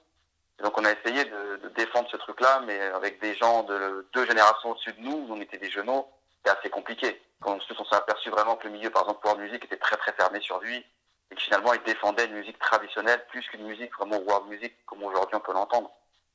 donc 0.62 0.76
on 0.76 0.84
a 0.84 0.92
essayé 0.92 1.25
de, 1.25 1.68
défendre 1.76 2.08
ce 2.10 2.16
truc-là, 2.16 2.62
mais 2.66 2.80
avec 2.80 3.20
des 3.20 3.34
gens 3.37 3.62
de 3.62 4.06
deux 4.12 4.26
générations 4.26 4.70
au-dessus 4.70 4.92
de 4.92 5.00
nous, 5.00 5.26
on 5.30 5.40
était 5.40 5.58
des 5.58 5.70
genoux, 5.70 6.04
c'était 6.37 6.58
assez 6.58 6.70
compliqué. 6.70 7.22
Quand 7.40 7.56
on 7.56 7.84
s'est 7.84 7.94
aperçu 7.94 8.30
vraiment 8.30 8.56
que 8.56 8.66
le 8.66 8.72
milieu, 8.72 8.90
par 8.90 9.02
exemple, 9.02 9.25
world 9.25 9.40
music 9.40 9.64
était 9.64 9.76
très 9.76 9.96
très 9.96 10.12
fermé 10.12 10.40
sur 10.40 10.58
lui, 10.58 10.84
et 11.30 11.34
que 11.34 11.40
finalement 11.40 11.75
il 11.75 11.82
défendait 11.84 12.25
une 12.25 12.34
musique 12.34 12.58
traditionnelle 12.58 13.25
plus 13.28 13.46
qu'une 13.48 13.66
musique 13.66 13.94
vraiment 13.96 14.18
world 14.18 14.48
music 14.48 14.75
comme 14.87 15.02
aujourd'hui 15.04 15.37
on 15.37 15.40
peut 15.40 15.52
l'entendre. 15.52 15.90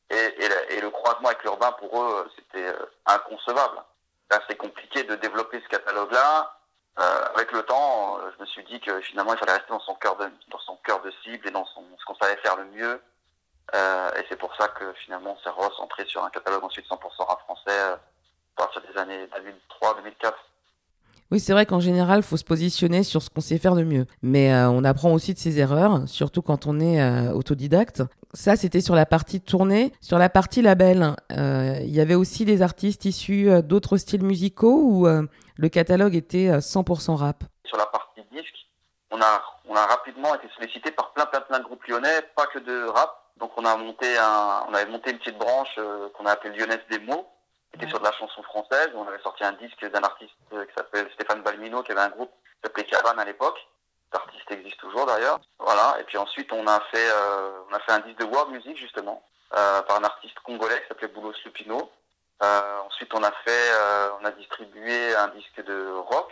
Et, 0.10 0.80
le 0.80 0.90
croisement 0.90 1.30
avec 1.30 1.44
l'urbain 1.44 1.72
pour 1.74 2.04
eux, 2.04 2.30
c'était 2.36 2.68
euh, 2.68 2.86
inconcevable. 3.06 3.82
C'est 4.30 4.44
assez 4.44 4.56
compliqué 4.56 5.04
de 5.04 5.16
développer 5.16 5.62
ce 5.62 5.68
catalogue-là. 5.70 6.60
Euh, 7.00 7.26
avec 7.34 7.52
le 7.52 7.64
temps, 7.64 8.20
je 8.36 8.42
me 8.42 8.46
suis 8.46 8.64
dit 8.66 8.80
que 8.80 9.02
finalement 9.02 9.34
il 9.34 9.40
fallait 9.40 9.54
rester 9.54 9.70
dans 9.70 9.80
son 9.80 9.96
cœur 9.96 10.16
de, 10.18 10.30
dans 10.50 10.60
son 10.60 10.76
cœur 10.78 11.02
de 11.02 11.12
cible 11.24 11.48
et 11.48 11.52
dans 11.52 11.66
son, 11.66 11.84
ce 11.98 12.06
qu'on 12.06 12.16
savait 12.16 12.38
faire 12.38 12.56
le 12.56 12.66
mieux 12.66 13.02
euh, 13.76 14.12
et 14.16 14.26
c'est 14.30 14.36
pour 14.36 14.56
ça 14.56 14.68
que 14.68 14.94
finalement 14.94 15.36
on 15.38 15.44
s'est 15.44 15.50
recentré 15.50 16.06
sur 16.06 16.24
un 16.24 16.30
catalogue 16.30 16.64
ensuite 16.64 16.86
100% 16.88 17.26
rap 17.26 17.40
français 17.42 17.70
euh, 17.70 17.96
à 17.96 18.00
partir 18.58 18.82
des 18.82 18.98
années 18.98 19.28
2003-2004. 19.82 20.34
Oui, 21.34 21.40
c'est 21.40 21.54
vrai 21.54 21.66
qu'en 21.66 21.80
général, 21.80 22.20
il 22.20 22.24
faut 22.24 22.38
se 22.38 22.44
positionner 22.44 23.02
sur 23.02 23.24
ce 23.24 23.32
qu'on 23.32 23.42
sait 23.42 23.58
faire 23.58 23.74
de 23.74 23.84
mieux. 23.84 24.06
Mais 24.22 24.54
euh, 24.54 24.70
on 24.70 24.84
apprend 24.84 25.12
aussi 25.12 25.34
de 25.34 25.40
ses 25.40 25.58
erreurs, 25.60 26.08
surtout 26.08 26.44
quand 26.44 26.68
on 26.68 26.80
est 26.80 27.28
autodidacte. 27.32 28.04
Ça, 28.36 28.56
c'était 28.56 28.82
sur 28.82 28.94
la 28.94 29.08
partie 29.08 29.42
tournée. 29.42 29.92
Sur 30.00 30.20
la 30.20 30.30
partie 30.30 30.62
label, 30.62 31.16
il 31.32 31.90
y 31.90 32.00
avait 32.00 32.14
aussi 32.14 32.46
des 32.46 32.62
artistes 32.62 33.06
issus 33.06 33.50
d'autres 33.64 33.98
styles 33.98 34.24
musicaux 34.24 34.80
ou 34.84 35.08
le 35.08 35.70
catalogue 35.70 36.14
était 36.14 36.50
100% 36.60 37.16
rap? 37.16 37.44
Sur 37.66 37.78
la 37.78 37.88
partie 37.88 38.22
disque, 38.32 38.68
on 39.10 39.20
a, 39.20 39.86
rapidement 39.88 40.36
été 40.36 40.46
sollicité 40.56 40.92
par 40.92 41.14
plein, 41.14 41.26
plein, 41.26 41.42
plein 41.42 41.58
de 41.58 41.64
groupes 41.64 41.84
lyonnais, 41.88 42.22
pas 42.36 42.46
que 42.46 42.60
de 42.60 42.88
rap 42.90 43.24
donc 43.40 43.52
on 43.58 43.66
a 43.66 43.76
monté 43.76 44.18
un, 44.18 44.64
on 44.70 44.74
avait 44.74 44.90
monté 44.90 45.12
une 45.12 45.18
petite 45.18 45.38
branche 45.38 45.76
euh, 45.78 46.08
qu'on 46.16 46.26
a 46.26 46.32
appelée 46.32 46.56
Lyonnaise 46.56 46.80
des 46.90 47.00
mots, 47.74 47.80
qui 47.80 47.86
était 47.86 47.90
sur 47.90 48.00
de 48.00 48.04
la 48.04 48.12
chanson 48.14 48.44
française. 48.44 48.90
On 48.96 49.08
avait 49.08 49.22
sorti 49.22 49.44
un 49.44 49.54
disque 49.54 49.86
d'un 49.90 50.02
artiste 50.02 50.34
euh, 50.54 50.66
qui 50.66 50.74
s'appelle 50.76 51.10
Stéphane 51.14 51.42
Balmino, 51.42 51.84
qui 51.84 51.92
avait 51.92 52.02
un 52.02 52.10
groupe 52.10 52.32
qui 52.32 52.62
s'appelait 52.64 52.86
Cabane 52.86 53.20
à 53.20 53.26
l'époque. 53.26 53.60
Cet 54.12 54.22
artiste 54.22 54.52
existe 54.52 54.80
toujours 54.80 55.06
d'ailleurs. 55.06 55.40
Voilà. 55.60 55.98
Et 56.00 56.04
puis 56.04 56.18
ensuite 56.18 56.52
on 56.52 56.66
a 56.68 56.80
fait, 56.92 57.10
euh, 57.10 57.60
on 57.70 57.74
a 57.74 57.80
fait 57.80 57.92
un 57.92 58.00
disque 58.00 58.20
de 58.20 58.26
world 58.26 58.52
music 58.52 58.78
justement 58.78 59.24
par 59.52 59.98
un 60.00 60.04
artiste 60.04 60.40
congolais 60.40 60.82
qui 60.82 60.88
s'appelait 60.88 61.10
Boulos 61.10 61.34
Lupino. 61.46 61.92
ensuite 62.42 63.14
on 63.14 63.22
a 63.22 63.32
fait, 63.46 63.72
on 64.20 64.26
a 64.26 64.32
distribué 64.32 65.16
un 65.16 65.28
disque 65.28 65.64
de 65.64 65.94
rock 66.10 66.32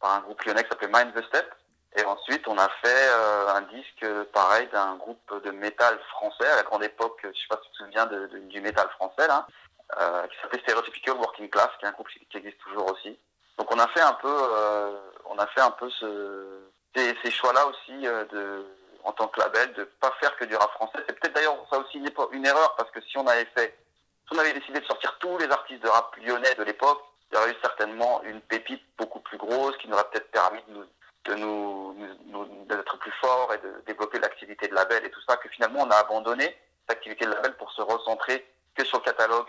par 0.00 0.12
un 0.14 0.20
groupe 0.20 0.42
lyonnais 0.42 0.62
qui 0.62 0.70
s'appelait 0.70 0.88
Mind 0.88 1.12
the 1.14 1.22
Step. 1.26 1.54
Et 1.94 2.04
ensuite, 2.04 2.48
on 2.48 2.56
a 2.56 2.68
fait 2.82 3.08
euh, 3.10 3.54
un 3.54 3.60
disque 3.62 4.06
pareil 4.32 4.66
d'un 4.72 4.96
groupe 4.96 5.44
de 5.44 5.50
métal 5.50 5.98
français 6.10 6.46
à 6.46 6.56
la 6.56 6.62
grande 6.62 6.84
époque, 6.84 7.20
je 7.22 7.38
sais 7.38 7.46
pas 7.50 7.60
si 7.62 7.68
tu 7.68 7.72
te 7.72 7.84
souviens 7.84 8.08
du 8.48 8.60
métal 8.62 8.88
français 8.90 9.28
là, 9.28 9.46
euh, 10.00 10.26
qui 10.28 10.36
s'appelait 10.40 10.60
Stereotypical 10.60 11.16
Working 11.16 11.50
Class, 11.50 11.70
qui 11.78 11.84
est 11.84 11.88
un 11.88 11.92
groupe 11.92 12.08
qui 12.08 12.36
existe 12.36 12.58
toujours 12.58 12.90
aussi. 12.92 13.18
Donc 13.58 13.70
on 13.74 13.78
a 13.78 13.88
fait 13.88 14.00
un 14.00 14.14
peu, 14.14 14.34
euh, 14.34 14.98
on 15.26 15.38
a 15.38 15.46
fait 15.48 15.60
un 15.60 15.70
peu 15.70 15.90
ce, 15.90 16.60
ces, 16.94 17.30
choix-là 17.30 17.66
aussi 17.66 18.06
euh, 18.06 18.62
en 19.04 19.12
tant 19.12 19.28
que 19.28 19.40
label, 19.40 19.72
de 19.74 19.84
pas 20.00 20.12
faire 20.20 20.34
que 20.36 20.44
du 20.44 20.56
rap 20.56 20.70
français. 20.72 20.98
C'est 21.06 21.18
peut-être 21.18 21.34
d'ailleurs 21.34 21.56
ça 21.70 21.78
aussi 21.78 21.98
une, 21.98 22.46
erreur 22.46 22.74
parce 22.76 22.90
que 22.90 23.00
si 23.02 23.18
on 23.18 23.26
avait 23.26 23.48
fait, 23.56 23.76
si 24.26 24.36
on 24.36 24.38
avait 24.38 24.52
décidé 24.52 24.80
de 24.80 24.86
sortir 24.86 25.16
tous 25.18 25.38
les 25.38 25.50
artistes 25.50 25.82
de 25.82 25.88
rap 25.88 26.16
lyonnais 26.16 26.54
de 26.54 26.62
l'époque, 26.64 27.02
il 27.30 27.36
y 27.36 27.38
aurait 27.38 27.50
eu 27.50 27.56
certainement 27.62 28.22
une 28.24 28.40
pépite 28.40 28.82
beaucoup 28.98 29.20
plus 29.20 29.38
grosse 29.38 29.76
qui 29.78 29.88
nous 29.88 29.94
aurait 29.94 30.08
peut-être 30.10 30.30
permis 30.30 30.62
de 30.68 30.74
nous 30.74 31.94
d'être 32.66 32.98
plus 32.98 33.12
fort 33.20 33.52
et 33.54 33.58
de 33.58 33.82
développer 33.86 34.18
l'activité 34.18 34.66
de 34.68 34.74
label 34.74 35.04
et 35.04 35.10
tout 35.10 35.20
ça, 35.28 35.36
que 35.36 35.48
finalement 35.50 35.80
on 35.82 35.90
a 35.90 35.96
abandonné 35.96 36.56
l'activité 36.88 37.26
de 37.26 37.30
label 37.30 37.54
pour 37.56 37.70
se 37.72 37.82
recentrer 37.82 38.46
que 38.74 38.84
sur 38.84 38.98
le 38.98 39.04
catalogue 39.04 39.48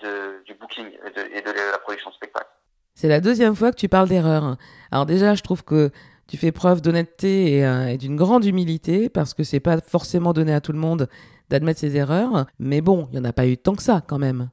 de, 0.00 0.42
du 0.44 0.54
booking 0.54 0.86
et 0.86 1.10
de, 1.10 1.36
et 1.36 1.40
de, 1.42 1.50
la 1.72 1.78
production 1.78 2.10
de 2.10 2.14
spectacle. 2.14 2.48
C'est 2.94 3.08
la 3.08 3.20
deuxième 3.20 3.54
fois 3.54 3.70
que 3.70 3.76
tu 3.76 3.88
parles 3.88 4.08
d'erreur. 4.08 4.56
Alors 4.90 5.06
déjà, 5.06 5.34
je 5.34 5.42
trouve 5.42 5.64
que 5.64 5.90
tu 6.28 6.36
fais 6.36 6.52
preuve 6.52 6.80
d'honnêteté 6.80 7.56
et, 7.56 7.66
euh, 7.66 7.88
et 7.88 7.96
d'une 7.96 8.16
grande 8.16 8.44
humilité 8.44 9.08
parce 9.08 9.34
que 9.34 9.42
c'est 9.42 9.60
pas 9.60 9.80
forcément 9.80 10.32
donné 10.32 10.54
à 10.54 10.60
tout 10.60 10.72
le 10.72 10.78
monde 10.78 11.08
d'admettre 11.48 11.80
ses 11.80 11.96
erreurs. 11.96 12.46
Mais 12.58 12.80
bon, 12.80 13.08
il 13.10 13.18
y 13.18 13.20
en 13.20 13.24
a 13.24 13.32
pas 13.32 13.46
eu 13.46 13.56
tant 13.56 13.74
que 13.74 13.82
ça 13.82 14.00
quand 14.06 14.18
même. 14.18 14.50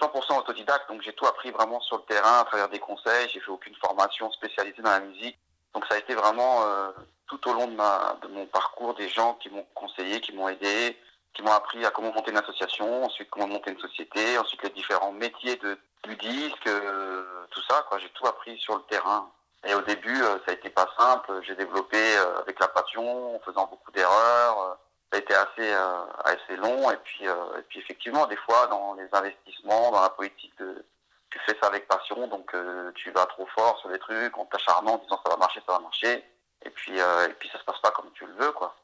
100% 0.00 0.38
autodidacte, 0.38 0.88
donc 0.88 1.02
j'ai 1.02 1.12
tout 1.12 1.26
appris 1.26 1.50
vraiment 1.50 1.80
sur 1.80 1.96
le 1.98 2.02
terrain 2.04 2.40
à 2.40 2.44
travers 2.44 2.68
des 2.68 2.78
conseils. 2.78 3.28
J'ai 3.32 3.40
fait 3.40 3.50
aucune 3.50 3.74
formation 3.76 4.30
spécialisée 4.32 4.82
dans 4.82 4.90
la 4.90 5.00
musique. 5.00 5.38
Donc 5.74 5.84
ça 5.88 5.96
a 5.96 5.98
été 5.98 6.14
vraiment 6.14 6.62
euh, 6.62 6.90
tout 7.26 7.48
au 7.48 7.52
long 7.52 7.66
de, 7.66 7.74
ma, 7.74 8.16
de 8.22 8.28
mon 8.28 8.46
parcours 8.46 8.94
des 8.94 9.08
gens 9.08 9.34
qui 9.34 9.50
m'ont 9.50 9.66
conseillé, 9.74 10.20
qui 10.20 10.32
m'ont 10.32 10.48
aidé, 10.48 10.96
qui 11.34 11.42
m'ont 11.42 11.52
appris 11.52 11.84
à 11.84 11.90
comment 11.90 12.12
monter 12.12 12.30
une 12.30 12.38
association, 12.38 13.04
ensuite 13.04 13.30
comment 13.30 13.46
monter 13.46 13.70
une 13.70 13.80
société, 13.80 14.38
ensuite 14.38 14.62
les 14.62 14.70
différents 14.70 15.12
métiers 15.12 15.56
de, 15.56 15.78
du 16.04 16.16
disque, 16.16 16.66
euh, 16.66 17.24
tout 17.50 17.62
ça. 17.68 17.86
J'ai 17.98 18.08
tout 18.10 18.26
appris 18.26 18.58
sur 18.58 18.76
le 18.76 18.82
terrain. 18.82 19.30
Et 19.66 19.74
au 19.74 19.82
début, 19.82 20.22
euh, 20.22 20.38
ça 20.46 20.52
a 20.52 20.54
été 20.54 20.70
pas 20.70 20.88
simple. 20.98 21.40
J'ai 21.46 21.54
développé 21.54 21.98
avec 22.40 22.58
la 22.58 22.68
passion, 22.68 23.36
en 23.36 23.38
faisant 23.40 23.66
beaucoup 23.66 23.90
d'erreurs 23.92 24.78
ça 25.10 25.18
a 25.18 25.20
été 25.20 25.34
assez 25.34 25.72
euh, 25.72 26.04
assez 26.24 26.56
long 26.56 26.90
et 26.90 26.96
puis 27.02 27.26
euh, 27.26 27.58
et 27.58 27.62
puis 27.68 27.80
effectivement 27.80 28.26
des 28.26 28.36
fois 28.36 28.68
dans 28.68 28.94
les 28.94 29.08
investissements 29.12 29.90
dans 29.90 30.02
la 30.02 30.10
politique 30.10 30.54
tu 30.56 31.38
fais 31.46 31.56
ça 31.60 31.68
avec 31.68 31.88
passion 31.88 32.28
donc 32.28 32.54
euh, 32.54 32.92
tu 32.94 33.10
vas 33.10 33.26
trop 33.26 33.46
fort 33.54 33.78
sur 33.80 33.88
les 33.90 33.98
trucs 33.98 34.36
en 34.38 34.44
t'acharnant 34.46 34.94
en 34.94 34.98
disant 34.98 35.20
ça 35.24 35.30
va 35.30 35.36
marcher 35.36 35.60
ça 35.66 35.72
va 35.72 35.80
marcher 35.80 36.24
et 36.64 36.70
puis 36.70 36.92
et 36.92 37.34
puis 37.38 37.48
ça 37.52 37.58
se 37.58 37.64
passe 37.64 37.80
pas 37.80 37.90
comme 37.90 38.10
tu 38.14 38.24
le 38.26 38.32
veux 38.34 38.52
quoi 38.52 38.76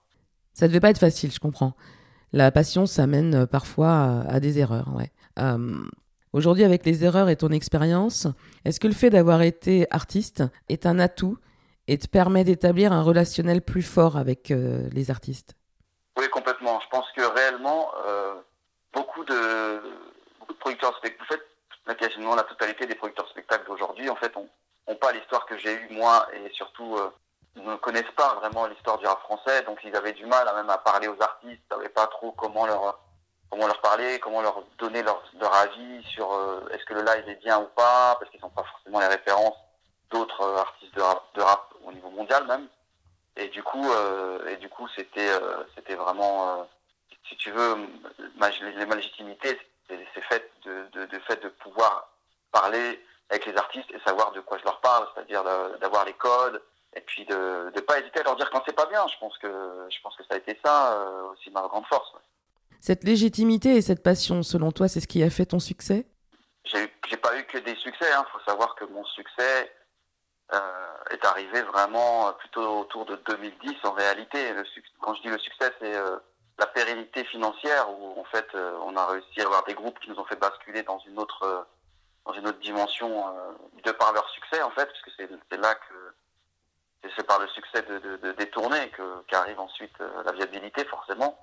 ça 0.53 0.67
devait 0.67 0.81
pas 0.81 0.91
être 0.91 0.99
facile 0.99 1.31
je 1.31 1.39
comprends 1.39 1.75
la 2.37 2.51
passion 2.51 2.87
ça 2.87 3.07
mène 3.07 3.47
parfois 3.47 4.25
à, 4.29 4.41
des 4.41 4.59
erreurs 4.59 4.95
ouais 4.95 5.11
Aujourd'hui, 6.33 6.65
avec 6.65 6.85
les 6.85 7.03
erreurs 7.03 7.31
et 7.31 7.37
ton 7.37 7.49
expérience, 7.49 8.27
est-ce 8.67 8.79
que 8.79 8.87
le 8.87 8.93
fait 8.93 9.09
d'avoir 9.09 9.41
été 9.41 9.87
artiste 9.91 10.43
est 10.69 10.85
un 10.85 10.99
atout 10.99 11.39
et 11.89 11.97
te 11.97 12.09
permet 12.09 12.45
d'établir 12.45 12.93
un 12.93 13.03
relationnel 13.03 13.63
plus 13.63 13.81
fort 13.81 14.19
avec 14.19 14.51
les 14.51 15.11
artistes? 15.11 15.57
Oui, 16.17 16.29
complètement. 16.31 16.81
Je 16.81 16.89
pense 16.89 17.07
que 17.13 17.23
réellement, 17.23 17.91
euh, 18.07 18.35
beaucoup 18.93 19.25
de 19.25 19.81
producteurs 20.61 20.97
spectacles, 20.97 21.43
en 21.87 21.93
fait, 21.93 21.97
quasiment 21.97 22.35
la 22.35 22.43
totalité 22.43 22.87
des 22.87 22.95
producteurs 22.95 23.29
spectacles 23.29 23.67
d'aujourd'hui, 23.67 24.09
en 24.09 24.17
fait, 24.17 24.35
ont, 24.37 24.49
pas 24.97 25.13
l'histoire 25.13 25.45
que 25.47 25.59
j'ai 25.59 25.75
eue 25.75 25.89
moi 25.91 26.27
et 26.33 26.51
surtout 26.53 26.97
euh, 26.97 27.11
ne 27.57 27.77
connaissent 27.77 28.15
pas 28.17 28.35
vraiment 28.35 28.67
l'histoire 28.67 28.99
du 28.99 29.07
rap 29.07 29.21
français, 29.21 29.63
donc 29.63 29.79
ils 29.85 29.95
avaient 29.97 30.13
du 30.13 30.27
mal 30.27 30.47
à 30.49 30.55
même 30.55 30.71
à 30.71 30.79
parler 30.79 31.09
aux 31.09 31.21
artistes, 31.21 31.63
ils 31.71 31.75
savaient 31.75 31.89
pas 31.89 32.07
trop 32.07 32.33
comment 32.33 32.67
leur 32.67 32.99
comment 33.51 33.67
leur 33.67 33.81
parler, 33.81 34.19
comment 34.19 34.43
leur 34.43 34.63
donner 34.79 35.03
leur, 35.03 35.23
leur 35.41 35.55
avis 35.55 36.03
sur 36.05 36.33
euh, 36.33 36.69
est-ce 36.73 36.85
que 36.85 36.95
le 36.95 37.03
live 37.03 37.29
est 37.29 37.43
bien 37.43 37.59
ou 37.61 37.67
pas, 37.67 38.17
parce 38.19 38.31
qu'ils 38.31 38.41
n'ont 38.41 38.51
pas 38.51 38.65
forcément 38.65 39.01
les 39.01 39.07
références 39.07 39.57
d'autres 40.11 40.43
euh, 40.43 40.59
artistes 40.59 40.95
de 40.95 41.01
rap, 41.43 41.75
au 41.85 41.93
niveau 41.93 42.11
mondial 42.11 42.45
même. 42.47 42.67
Et 43.37 43.49
du 43.49 43.63
coup, 43.63 43.89
euh, 43.91 44.49
et 44.49 44.57
du 44.57 44.69
coup, 44.69 44.89
c'était, 44.97 45.31
c'était 45.75 45.95
vraiment, 45.95 46.67
si 47.29 47.37
tu 47.37 47.51
veux, 47.51 47.77
ma, 48.37 48.49
ma 48.87 48.95
légitimité, 48.95 49.61
c'est 49.89 50.23
fait 50.23 50.51
de, 50.65 51.19
fait 51.29 51.43
de 51.43 51.49
pouvoir 51.49 52.09
parler 52.51 53.05
avec 53.29 53.45
les 53.45 53.57
artistes 53.57 53.91
et 53.91 54.01
savoir 54.01 54.33
de 54.33 54.41
quoi 54.41 54.57
je 54.59 54.65
leur 54.65 54.81
parle, 54.81 55.07
c'est-à-dire 55.15 55.45
d'avoir 55.81 56.07
les 56.07 56.15
codes 56.15 56.63
et 56.95 57.01
puis 57.01 57.25
de 57.27 57.71
ne 57.75 57.81
pas 57.81 57.99
hésiter 57.99 58.21
à 58.21 58.23
leur 58.23 58.37
dire 58.37 58.51
quand 58.51 58.63
c'est 58.67 58.77
pas 58.77 58.87
bien. 58.87 59.07
Je 59.09 59.19
pense 59.19 59.37
que 59.39 59.49
je 59.91 60.01
pense 60.03 60.17
que 60.17 60.23
ça 60.25 60.35
a 60.35 60.39
été 60.39 60.59
ça 60.65 60.99
aussi 61.33 61.51
ma 61.51 61.63
grande 61.63 61.87
force. 61.87 62.13
Cette 62.81 63.05
légitimité 63.05 63.77
et 63.77 63.83
cette 63.83 64.03
passion, 64.03 64.43
selon 64.43 64.73
toi, 64.73 64.89
c'est 64.89 65.01
ce 65.01 65.09
qui 65.09 65.23
a 65.23 65.31
fait 65.31 65.47
ton 65.47 65.59
succès? 65.59 66.07
J'ai 66.65 67.17
pas 67.17 67.39
eu 67.39 67.45
que 67.45 67.59
des 67.59 67.75
succès. 67.77 68.07
Il 68.09 68.15
hein. 68.15 68.27
faut 68.33 68.41
savoir 68.47 68.75
que 68.75 68.85
mon 68.85 69.05
succès, 69.05 69.73
euh, 70.53 70.95
est 71.11 71.25
arrivé 71.25 71.61
vraiment 71.63 72.33
plutôt 72.35 72.81
autour 72.81 73.05
de 73.05 73.17
2010 73.17 73.75
en 73.83 73.93
réalité. 73.93 74.53
Le, 74.53 74.65
quand 75.01 75.15
je 75.15 75.23
dis 75.23 75.29
le 75.29 75.39
succès, 75.39 75.73
c'est 75.81 75.97
euh, 75.97 76.19
la 76.59 76.67
pérennité 76.67 77.25
financière 77.25 77.91
où 77.91 78.21
en 78.21 78.25
fait 78.25 78.47
euh, 78.55 78.79
on 78.85 78.97
a 78.97 79.07
réussi 79.07 79.41
à 79.41 79.45
avoir 79.45 79.65
des 79.65 79.75
groupes 79.75 79.99
qui 79.99 80.09
nous 80.09 80.21
ont 80.21 80.25
fait 80.25 80.39
basculer 80.39 80.85
dans 80.85 81.01
une 81.01 81.19
autre 81.19 81.67
dans 82.25 82.33
une 82.33 82.47
autre 82.47 82.59
dimension 82.59 83.25
de 83.85 83.93
par 83.93 84.13
leur 84.13 84.29
succès 84.31 84.63
en 84.63 84.71
fait, 84.71 84.87
parce 84.87 85.03
que 85.03 85.11
c'est 85.19 85.61
là 85.61 85.75
que 85.75 85.95
c'est 87.17 87.27
par 87.27 87.41
le 87.41 87.49
succès 87.49 87.83
de, 87.83 87.99
de, 87.99 88.17
de 88.17 88.33
des 88.33 88.47
tournées 88.51 88.91
qu'arrive 89.29 89.61
ensuite 89.61 89.93
la 90.25 90.33
viabilité 90.33 90.85
forcément. 90.85 91.39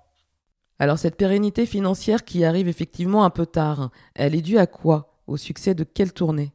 Alors 0.79 0.98
cette 0.98 1.15
pérennité 1.17 1.65
financière 1.65 2.25
qui 2.25 2.43
arrive 2.43 2.67
effectivement 2.67 3.24
un 3.24 3.29
peu 3.29 3.46
tard, 3.46 3.89
elle 4.15 4.36
est 4.36 4.41
due 4.41 4.58
à 4.58 4.67
quoi? 4.67 5.10
Au 5.27 5.38
succès 5.38 5.74
de 5.74 5.84
quelle 5.84 6.12
tournée? 6.12 6.51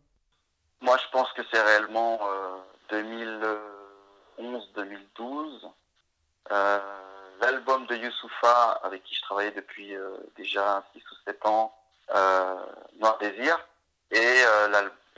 Moi, 0.83 0.97
je 0.99 1.11
pense 1.11 1.33
que 1.33 1.43
c'est 1.50 1.62
réellement 1.62 2.21
euh, 2.91 3.57
2011-2012. 4.41 5.71
L'album 7.41 7.87
de 7.87 7.95
Youssoufa, 7.95 8.81
avec 8.83 9.05
qui 9.05 9.15
je 9.15 9.23
travaillais 9.23 9.53
depuis 9.53 9.95
déjà 10.37 10.83
6 10.93 11.00
ou 11.00 11.15
7 11.25 11.47
ans, 11.47 11.73
Noir 12.99 13.17
Désir, 13.21 13.59
et 14.11 14.43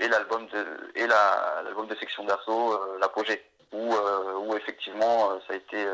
l'album 0.06 0.46
de 0.48 0.66
et 0.94 1.06
l'album 1.06 1.86
de 1.86 1.94
section 1.94 2.24
d'assaut, 2.24 2.78
l'apogée, 3.00 3.42
où, 3.72 3.94
où 3.94 4.56
effectivement 4.56 5.38
ça 5.46 5.54
a 5.54 5.56
été 5.56 5.86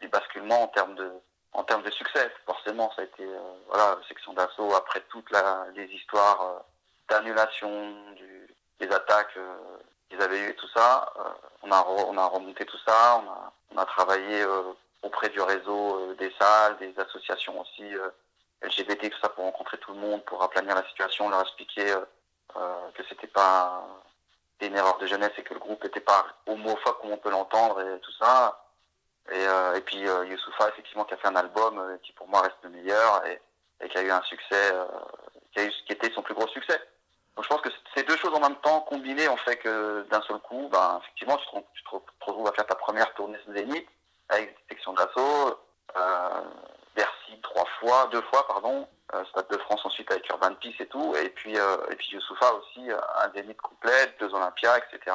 des 0.00 0.08
basculements 0.08 0.62
en 0.62 0.68
termes 0.68 0.94
de 0.94 1.10
en 1.52 1.64
termes 1.64 1.82
de 1.82 1.90
succès. 1.90 2.30
Forcément, 2.46 2.90
ça 2.96 3.02
a 3.02 3.04
été 3.04 3.24
euh, 3.24 3.38
voilà 3.68 3.98
section 4.08 4.32
d'assaut 4.32 4.74
après 4.74 5.00
toutes 5.08 5.30
les 5.74 5.84
histoires 5.84 6.42
euh, 6.42 6.58
d'annulation 7.08 7.94
des 8.80 8.90
attaques 8.90 9.36
euh, 9.36 9.56
qu'ils 10.08 10.20
avaient 10.22 10.40
eues 10.40 10.50
et 10.50 10.56
tout 10.56 10.68
ça. 10.68 11.12
on 11.62 11.70
a 11.70 11.86
on 12.08 12.16
a 12.16 12.26
remonté 12.26 12.64
tout 12.64 12.78
ça. 12.86 13.22
On 13.24 13.30
a 13.30 13.52
on 13.74 13.78
a 13.78 13.86
travaillé 13.86 14.44
auprès 15.02 15.30
du 15.30 15.40
réseau 15.40 16.14
des 16.18 16.30
salles, 16.38 16.76
des 16.78 16.92
associations 16.98 17.58
aussi 17.58 17.84
LGBT 18.62 19.10
tout 19.10 19.18
ça 19.22 19.30
pour 19.30 19.44
rencontrer 19.44 19.78
tout 19.78 19.94
le 19.94 19.98
monde, 19.98 20.22
pour 20.24 20.42
aplanir 20.42 20.74
la 20.74 20.86
situation, 20.88 21.30
leur 21.30 21.40
expliquer 21.40 21.94
que 22.52 23.02
c'était 23.08 23.28
pas 23.28 23.82
une 24.66 24.76
erreur 24.76 24.98
de 24.98 25.06
jeunesse 25.06 25.32
et 25.38 25.42
que 25.42 25.54
le 25.54 25.60
groupe 25.60 25.82
n'était 25.82 26.00
pas 26.00 26.26
homophobe 26.46 26.98
comme 27.00 27.12
on 27.12 27.16
peut 27.16 27.30
l'entendre 27.30 27.80
et 27.80 28.00
tout 28.00 28.12
ça. 28.20 28.66
Et, 29.30 29.46
euh, 29.46 29.76
et 29.76 29.80
puis 29.80 30.06
euh, 30.06 30.26
Youssoufa, 30.26 30.68
effectivement, 30.68 31.04
qui 31.04 31.14
a 31.14 31.16
fait 31.16 31.28
un 31.28 31.36
album 31.36 31.78
euh, 31.78 31.96
qui 32.02 32.12
pour 32.12 32.28
moi 32.28 32.40
reste 32.40 32.56
le 32.62 32.70
meilleur 32.70 33.24
et, 33.26 33.40
qui 33.88 33.98
a 33.98 34.02
eu 34.02 34.10
un 34.10 34.22
succès, 34.22 34.72
euh, 34.72 34.84
qui, 35.52 35.60
a 35.60 35.64
eu, 35.64 35.70
qui 35.86 35.92
était 35.92 36.12
son 36.12 36.22
plus 36.22 36.34
gros 36.34 36.48
succès. 36.48 36.80
Donc 37.36 37.44
je 37.44 37.48
pense 37.48 37.60
que 37.60 37.70
ces 37.96 38.02
deux 38.02 38.16
choses 38.16 38.34
en 38.34 38.40
même 38.40 38.56
temps 38.56 38.80
combinées 38.80 39.28
ont 39.28 39.36
fait 39.38 39.56
que 39.56 40.06
d'un 40.10 40.20
seul 40.22 40.38
coup, 40.38 40.68
ben, 40.70 41.00
effectivement, 41.02 41.36
tu 41.38 41.46
te, 41.46 41.56
tu 41.74 41.82
te 41.82 41.90
retrouves 42.26 42.46
à 42.48 42.52
faire 42.52 42.66
ta 42.66 42.74
première 42.74 43.12
tournée 43.14 43.38
Zénith 43.48 43.88
avec 44.28 44.56
section 44.68 44.92
d'assaut, 44.92 45.58
euh, 45.96 46.40
Bercy 46.94 47.40
trois 47.42 47.66
fois, 47.80 48.08
deux 48.12 48.22
fois, 48.22 48.46
pardon, 48.46 48.86
Stade 49.30 49.48
de 49.48 49.58
France 49.58 49.84
ensuite 49.84 50.10
avec 50.10 50.28
Urban 50.28 50.54
Peace 50.54 50.74
et 50.80 50.86
tout, 50.86 51.14
et 51.16 51.28
puis 51.30 51.58
euh, 51.58 51.76
et 51.90 51.96
puis 51.96 52.08
Youssoufa 52.12 52.52
aussi, 52.54 52.88
un 52.90 53.30
Zénith 53.34 53.60
complet, 53.60 54.14
deux 54.18 54.32
Olympias, 54.34 54.78
etc 54.78 55.14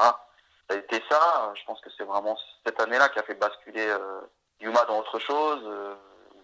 ça 0.69 0.75
a 0.75 0.79
été 0.79 1.01
ça. 1.09 1.53
Je 1.55 1.63
pense 1.65 1.79
que 1.81 1.89
c'est 1.97 2.03
vraiment 2.03 2.37
cette 2.65 2.79
année-là 2.79 3.09
qui 3.09 3.19
a 3.19 3.23
fait 3.23 3.35
basculer 3.35 3.87
euh, 3.87 4.21
Yuma 4.59 4.83
dans 4.85 4.99
autre 4.99 5.19
chose. 5.19 5.61
Euh, 5.65 5.95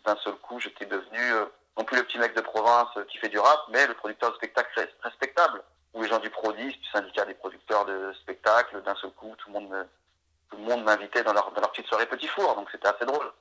D'un 0.05 0.15
seul 0.17 0.35
coup, 0.35 0.59
j'étais 0.59 0.85
devenu 0.85 1.19
euh, 1.19 1.45
non 1.77 1.83
plus 1.83 1.97
le 1.97 2.03
petit 2.03 2.17
mec 2.17 2.35
de 2.35 2.41
province 2.41 2.89
euh, 2.97 3.05
qui 3.05 3.17
fait 3.17 3.29
du 3.29 3.39
rap, 3.39 3.59
mais 3.69 3.85
le 3.87 3.93
producteur 3.93 4.31
de 4.31 4.35
spectacle 4.35 4.87
respectable. 5.01 5.63
Où 5.93 6.01
les 6.01 6.09
gens 6.09 6.19
du 6.19 6.29
Prodis, 6.29 6.75
du 6.75 6.89
syndicat 6.89 7.25
des 7.25 7.35
producteurs 7.35 7.85
de 7.85 8.13
spectacles, 8.21 8.81
d'un 8.81 8.95
seul 8.95 9.11
coup, 9.11 9.35
tout 9.37 9.49
le 9.49 9.59
monde 9.59 9.87
tout 10.49 10.57
le 10.57 10.63
monde 10.63 10.83
m'invitait 10.83 11.23
dans 11.23 11.33
leur, 11.33 11.51
dans 11.51 11.61
leur 11.61 11.71
petite 11.71 11.87
soirée 11.87 12.05
petit 12.05 12.27
four, 12.27 12.55
donc 12.55 12.69
c'était 12.71 12.87
assez 12.87 13.05
drôle. 13.05 13.31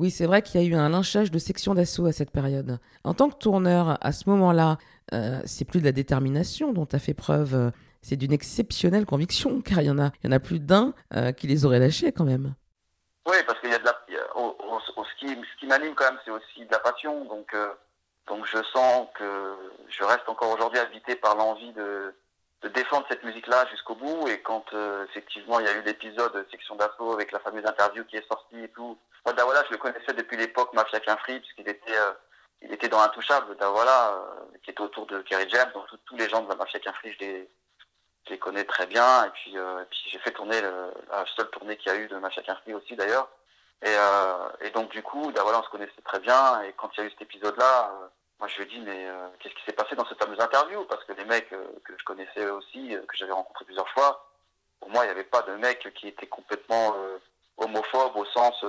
Oui, 0.00 0.10
c'est 0.10 0.24
vrai 0.24 0.40
qu'il 0.40 0.58
y 0.62 0.64
a 0.64 0.66
eu 0.66 0.74
un 0.74 0.88
lynchage 0.88 1.30
de 1.30 1.38
section 1.38 1.74
d'assaut 1.74 2.06
à 2.06 2.12
cette 2.12 2.30
période. 2.30 2.78
En 3.04 3.12
tant 3.12 3.28
que 3.28 3.36
tourneur, 3.36 3.98
à 4.00 4.12
ce 4.12 4.30
moment-là, 4.30 4.78
euh, 5.12 5.42
c'est 5.44 5.66
plus 5.66 5.80
de 5.80 5.84
la 5.84 5.92
détermination 5.92 6.72
dont 6.72 6.86
tu 6.86 6.96
as 6.96 6.98
fait 6.98 7.12
preuve 7.12 7.70
c'est 8.00 8.16
d'une 8.16 8.32
exceptionnelle 8.32 9.04
conviction, 9.04 9.60
car 9.64 9.82
il 9.82 9.88
y 9.88 9.90
en 9.90 9.98
a, 9.98 10.10
il 10.22 10.26
y 10.26 10.28
en 10.30 10.32
a 10.32 10.40
plus 10.40 10.58
d'un 10.58 10.94
euh, 11.14 11.32
qui 11.32 11.46
les 11.48 11.66
aurait 11.66 11.80
lâchés 11.80 12.12
quand 12.12 12.24
même. 12.24 12.54
Oui, 13.28 13.36
parce 13.46 13.60
qu'il 13.60 13.68
y 13.68 13.74
a 13.74 13.78
de 13.78 13.84
la, 13.84 13.92
ce 14.08 15.14
qui, 15.18 15.28
ce 15.28 15.60
qui 15.60 15.66
m'anime 15.66 15.94
quand 15.94 16.06
même, 16.06 16.18
c'est 16.24 16.30
aussi 16.30 16.64
de 16.64 16.72
la 16.72 16.78
passion. 16.78 17.26
Donc, 17.26 17.52
euh, 17.52 17.68
donc 18.26 18.46
je 18.46 18.56
sens 18.72 19.06
que 19.18 19.54
je 19.90 20.02
reste 20.02 20.26
encore 20.28 20.54
aujourd'hui 20.54 20.78
habité 20.78 21.14
par 21.14 21.36
l'envie 21.36 21.74
de, 21.74 22.14
de 22.62 22.68
défendre 22.68 23.06
cette 23.08 23.24
musique-là 23.24 23.66
jusqu'au 23.70 23.94
bout. 23.94 24.28
Et 24.28 24.40
quand 24.40 24.64
euh, 24.72 25.04
effectivement 25.06 25.60
il 25.60 25.66
y 25.66 25.68
a 25.68 25.76
eu 25.76 25.82
l'épisode 25.82 26.46
Section 26.50 26.76
d'assaut 26.76 27.12
avec 27.12 27.32
la 27.32 27.40
fameuse 27.40 27.66
interview 27.66 28.04
qui 28.04 28.16
est 28.16 28.28
sortie 28.28 28.62
et 28.62 28.68
tout, 28.68 28.98
moi 29.24 29.32
Dawala 29.34 29.64
je 29.66 29.72
le 29.72 29.78
connaissais 29.78 30.12
depuis 30.12 30.36
l'époque 30.36 30.72
Mafia 30.72 31.00
Quinfree 31.00 31.40
puisqu'il 31.40 31.68
était 31.68 31.96
euh, 31.96 32.12
il 32.62 32.72
était 32.72 32.88
dans 32.88 33.00
Intouchable, 33.00 33.56
Dawala, 33.56 34.12
euh, 34.12 34.58
qui 34.62 34.70
était 34.70 34.82
autour 34.82 35.06
de 35.06 35.20
Kerry 35.22 35.48
James, 35.48 35.70
donc 35.72 35.86
tous 36.04 36.16
les 36.16 36.28
gens 36.28 36.42
de 36.42 36.48
la 36.48 36.56
Mafia 36.56 36.78
Quinfree, 36.78 37.14
je 37.14 37.24
les 37.24 37.50
je 38.26 38.30
les 38.30 38.38
connais 38.38 38.64
très 38.64 38.86
bien. 38.86 39.24
Et 39.24 39.30
puis, 39.30 39.58
euh, 39.58 39.82
et 39.82 39.86
puis 39.86 40.00
j'ai 40.06 40.18
fait 40.18 40.32
tourner 40.32 40.60
le, 40.60 40.92
la 41.10 41.24
seule 41.36 41.50
tournée 41.50 41.76
qu'il 41.76 41.92
y 41.92 41.94
a 41.94 41.98
eu 41.98 42.08
de 42.08 42.16
Mafia 42.16 42.42
Free 42.62 42.74
aussi 42.74 42.96
d'ailleurs. 42.96 43.28
Et, 43.82 43.88
euh, 43.88 44.48
et 44.60 44.70
donc 44.70 44.90
du 44.90 45.02
coup, 45.02 45.32
voilà, 45.34 45.60
on 45.60 45.62
se 45.62 45.70
connaissait 45.70 46.02
très 46.04 46.20
bien. 46.20 46.62
Et 46.62 46.72
quand 46.74 46.90
il 46.96 47.00
y 47.00 47.02
a 47.04 47.06
eu 47.06 47.10
cet 47.10 47.22
épisode-là, 47.22 47.92
euh, 47.94 48.08
moi 48.40 48.48
je 48.48 48.56
lui 48.56 48.62
ai 48.64 48.66
dit 48.66 48.80
mais 48.80 49.06
euh, 49.06 49.28
qu'est-ce 49.38 49.54
qui 49.54 49.64
s'est 49.64 49.72
passé 49.72 49.94
dans 49.94 50.06
cette 50.06 50.22
fameuse 50.22 50.40
interview? 50.40 50.84
Parce 50.86 51.04
que 51.04 51.12
les 51.12 51.24
mecs 51.24 51.52
euh, 51.52 51.64
que 51.84 51.92
je 51.96 52.04
connaissais 52.04 52.48
aussi, 52.50 52.96
euh, 52.96 53.02
que 53.06 53.16
j'avais 53.16 53.32
rencontrés 53.32 53.64
plusieurs 53.64 53.88
fois, 53.90 54.26
pour 54.80 54.90
moi 54.90 55.04
il 55.04 55.06
n'y 55.08 55.12
avait 55.12 55.24
pas 55.24 55.42
de 55.42 55.52
mec 55.56 55.92
qui 55.94 56.08
était 56.08 56.26
complètement 56.26 56.96
homophobe 57.58 58.16
au 58.16 58.24
sens 58.24 58.64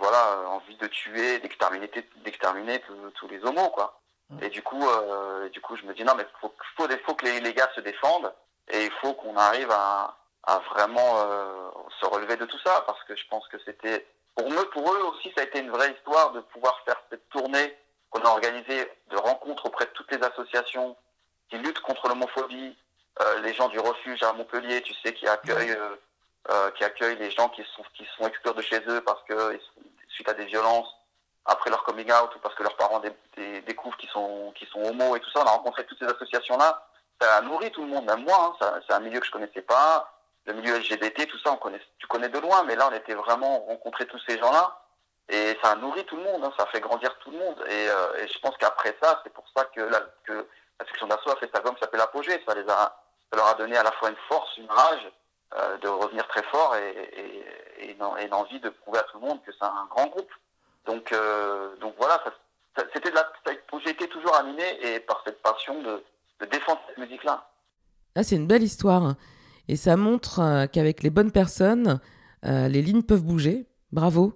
voilà 0.00 0.48
envie 0.48 0.76
de 0.76 0.86
tuer, 0.88 1.38
d'exterminer, 1.38 1.88
d'exterminer 2.24 2.82
tous 3.14 3.28
les 3.28 3.44
homos 3.44 3.70
quoi. 3.70 4.02
Et 4.40 4.48
du 4.48 4.62
coup, 4.62 4.88
euh, 4.88 5.48
du 5.50 5.60
coup, 5.60 5.76
je 5.76 5.84
me 5.84 5.92
dis 5.92 6.04
non, 6.04 6.14
mais 6.16 6.26
faut, 6.40 6.54
faut, 6.76 6.88
faut 7.04 7.14
que 7.14 7.24
les, 7.26 7.40
les 7.40 7.52
gars 7.52 7.68
se 7.74 7.80
défendent 7.80 8.32
et 8.70 8.84
il 8.84 8.90
faut 8.92 9.12
qu'on 9.14 9.36
arrive 9.36 9.70
à, 9.70 10.16
à 10.44 10.58
vraiment 10.70 11.18
euh, 11.18 11.70
se 12.00 12.06
relever 12.06 12.36
de 12.36 12.46
tout 12.46 12.58
ça 12.64 12.82
parce 12.86 13.02
que 13.04 13.14
je 13.14 13.26
pense 13.28 13.46
que 13.48 13.58
c'était 13.64 14.06
pour 14.34 14.50
eux, 14.50 14.70
pour 14.70 14.90
eux 14.90 15.02
aussi, 15.02 15.30
ça 15.36 15.42
a 15.42 15.44
été 15.44 15.58
une 15.58 15.70
vraie 15.70 15.92
histoire 15.92 16.32
de 16.32 16.40
pouvoir 16.40 16.80
faire 16.86 16.96
cette 17.10 17.28
tournée 17.28 17.76
qu'on 18.12 18.20
a 18.20 18.28
organisée 18.28 18.90
de 19.10 19.16
rencontres 19.16 19.66
auprès 19.66 19.86
de 19.86 19.90
toutes 19.90 20.12
les 20.12 20.22
associations 20.22 20.96
qui 21.48 21.58
luttent 21.58 21.80
contre 21.80 22.08
l'homophobie, 22.08 22.76
euh, 23.20 23.40
les 23.40 23.52
gens 23.54 23.68
du 23.68 23.78
refuge 23.78 24.22
à 24.22 24.32
Montpellier, 24.32 24.82
tu 24.82 24.94
sais, 24.94 25.12
qui 25.12 25.26
accueillent, 25.26 25.72
euh, 25.72 25.96
euh, 26.50 26.70
qui 26.72 26.84
accueillent 26.84 27.18
les 27.18 27.30
gens 27.30 27.48
qui 27.48 27.62
sont 27.76 27.82
qui 27.94 28.06
sont 28.16 28.26
exclus 28.26 28.54
de 28.54 28.62
chez 28.62 28.80
eux 28.88 29.00
parce 29.02 29.22
que 29.24 29.58
suite 30.08 30.28
à 30.28 30.34
des 30.34 30.46
violences 30.46 30.88
après 31.44 31.70
leur 31.70 31.82
coming 31.84 32.10
out 32.12 32.34
ou 32.36 32.38
parce 32.38 32.54
que 32.54 32.62
leurs 32.62 32.76
parents 32.76 33.00
dé, 33.00 33.10
dé, 33.36 33.60
découvrent 33.62 33.96
qu'ils 33.96 34.10
sont 34.10 34.52
qu'ils 34.54 34.68
sont 34.68 34.82
homo 34.82 35.16
et 35.16 35.20
tout 35.20 35.30
ça. 35.30 35.40
On 35.40 35.46
a 35.46 35.50
rencontré 35.50 35.84
toutes 35.86 35.98
ces 35.98 36.06
associations 36.06 36.56
là 36.56 36.86
ça 37.22 37.36
a 37.36 37.40
nourri 37.42 37.70
tout 37.70 37.82
le 37.82 37.88
monde, 37.88 38.04
même 38.04 38.24
moi. 38.24 38.56
Hein, 38.60 38.80
c'est 38.86 38.94
un 38.94 39.00
milieu 39.00 39.20
que 39.20 39.26
je 39.26 39.30
connaissais 39.30 39.62
pas. 39.62 40.12
Le 40.46 40.54
milieu 40.54 40.76
LGBT, 40.76 41.28
tout 41.28 41.38
ça, 41.38 41.52
on 41.52 41.56
connaît, 41.56 41.80
tu 41.98 42.06
connais 42.08 42.28
de 42.28 42.38
loin, 42.38 42.64
mais 42.64 42.74
là, 42.74 42.88
on 42.90 42.94
était 42.96 43.14
vraiment 43.14 43.60
rencontré 43.60 44.06
tous 44.06 44.20
ces 44.26 44.38
gens-là. 44.38 44.76
Et 45.28 45.56
ça 45.62 45.72
a 45.72 45.76
nourri 45.76 46.04
tout 46.04 46.16
le 46.16 46.24
monde, 46.24 46.44
hein, 46.44 46.52
ça 46.58 46.66
fait 46.66 46.80
grandir 46.80 47.16
tout 47.18 47.30
le 47.30 47.38
monde. 47.38 47.64
Et, 47.68 47.88
euh, 47.88 48.26
je 48.26 48.38
pense 48.40 48.56
qu'après 48.58 48.96
ça, 49.02 49.20
c'est 49.24 49.32
pour 49.32 49.44
ça 49.56 49.64
que 49.74 49.80
la, 49.80 50.00
section 50.86 51.06
d'assaut 51.06 51.30
a 51.30 51.36
fait 51.36 51.46
cet 51.46 51.56
album 51.56 51.74
qui 51.74 51.80
s'appelle 51.80 52.00
Apogée. 52.00 52.42
Ça, 52.46 52.54
les 52.54 52.68
a, 52.68 53.00
leur 53.34 53.46
a 53.46 53.54
donné 53.54 53.76
à 53.76 53.82
la 53.82 53.92
fois 53.92 54.10
une 54.10 54.16
force, 54.28 54.56
une 54.58 54.68
rage 54.68 55.12
euh, 55.56 55.78
de 55.78 55.88
revenir 55.88 56.26
très 56.28 56.42
fort 56.44 56.74
et, 56.76 56.90
et, 56.90 57.90
et, 57.90 57.90
et 57.90 58.28
l'envie 58.28 58.60
de 58.60 58.68
prouver 58.68 58.98
à 58.98 59.02
tout 59.04 59.20
le 59.20 59.26
monde 59.26 59.40
que 59.44 59.52
c'est 59.52 59.64
un 59.64 59.86
grand 59.90 60.06
groupe. 60.06 60.30
Donc, 60.86 61.12
euh, 61.12 61.76
voilà, 61.96 62.22
c'était 62.92 63.10
de 63.10 63.14
la, 63.14 63.32
j'ai 63.84 63.90
été 63.90 64.08
toujours 64.08 64.34
animé 64.36 64.64
et 64.82 64.98
par 65.00 65.22
cette 65.24 65.40
passion 65.40 65.80
de, 65.82 66.02
de 66.40 66.46
défendre 66.46 66.80
cette 66.88 66.98
musique-là. 66.98 67.48
Ah, 68.16 68.24
c'est 68.24 68.36
une 68.36 68.48
belle 68.48 68.64
histoire. 68.64 69.14
Et 69.68 69.76
ça 69.76 69.96
montre 69.96 70.66
qu'avec 70.72 71.04
les 71.04 71.10
bonnes 71.10 71.30
personnes, 71.30 72.00
les 72.42 72.82
lignes 72.82 73.04
peuvent 73.04 73.22
bouger. 73.22 73.66
Bravo. 73.92 74.34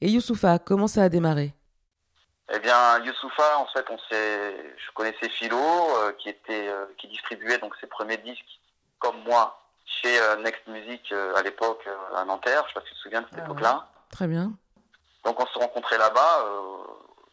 Et 0.00 0.10
Youssoufa, 0.10 0.58
comment 0.58 0.86
ça 0.86 1.04
a 1.04 1.08
démarré? 1.08 1.54
Eh 2.52 2.58
bien, 2.60 2.98
Youssoufa, 3.04 3.58
en 3.58 3.66
fait, 3.66 3.84
on 3.90 3.96
je 4.10 4.92
connaissais 4.94 5.28
Philo, 5.28 5.58
euh, 5.58 6.12
qui 6.12 6.28
était, 6.28 6.68
euh, 6.68 6.86
qui 6.98 7.08
distribuait 7.08 7.58
donc 7.58 7.74
ses 7.80 7.86
premiers 7.86 8.18
disques, 8.18 8.60
comme 8.98 9.16
moi, 9.24 9.60
chez 9.84 10.20
euh, 10.20 10.36
Next 10.36 10.66
Music 10.66 11.12
à 11.34 11.42
l'époque 11.42 11.88
à 12.14 12.24
Nanterre. 12.24 12.62
Je 12.64 12.68
sais 12.68 12.80
pas 12.80 12.86
si 12.86 12.88
tu 12.88 12.94
te 12.94 13.00
souviens 13.00 13.22
de 13.22 13.26
cette 13.30 13.40
ah 13.40 13.44
époque-là. 13.44 13.74
Ouais. 13.74 14.00
Très 14.10 14.26
bien. 14.26 14.52
Donc, 15.24 15.40
on 15.40 15.46
se 15.46 15.58
rencontrait 15.58 15.98
là-bas. 15.98 16.44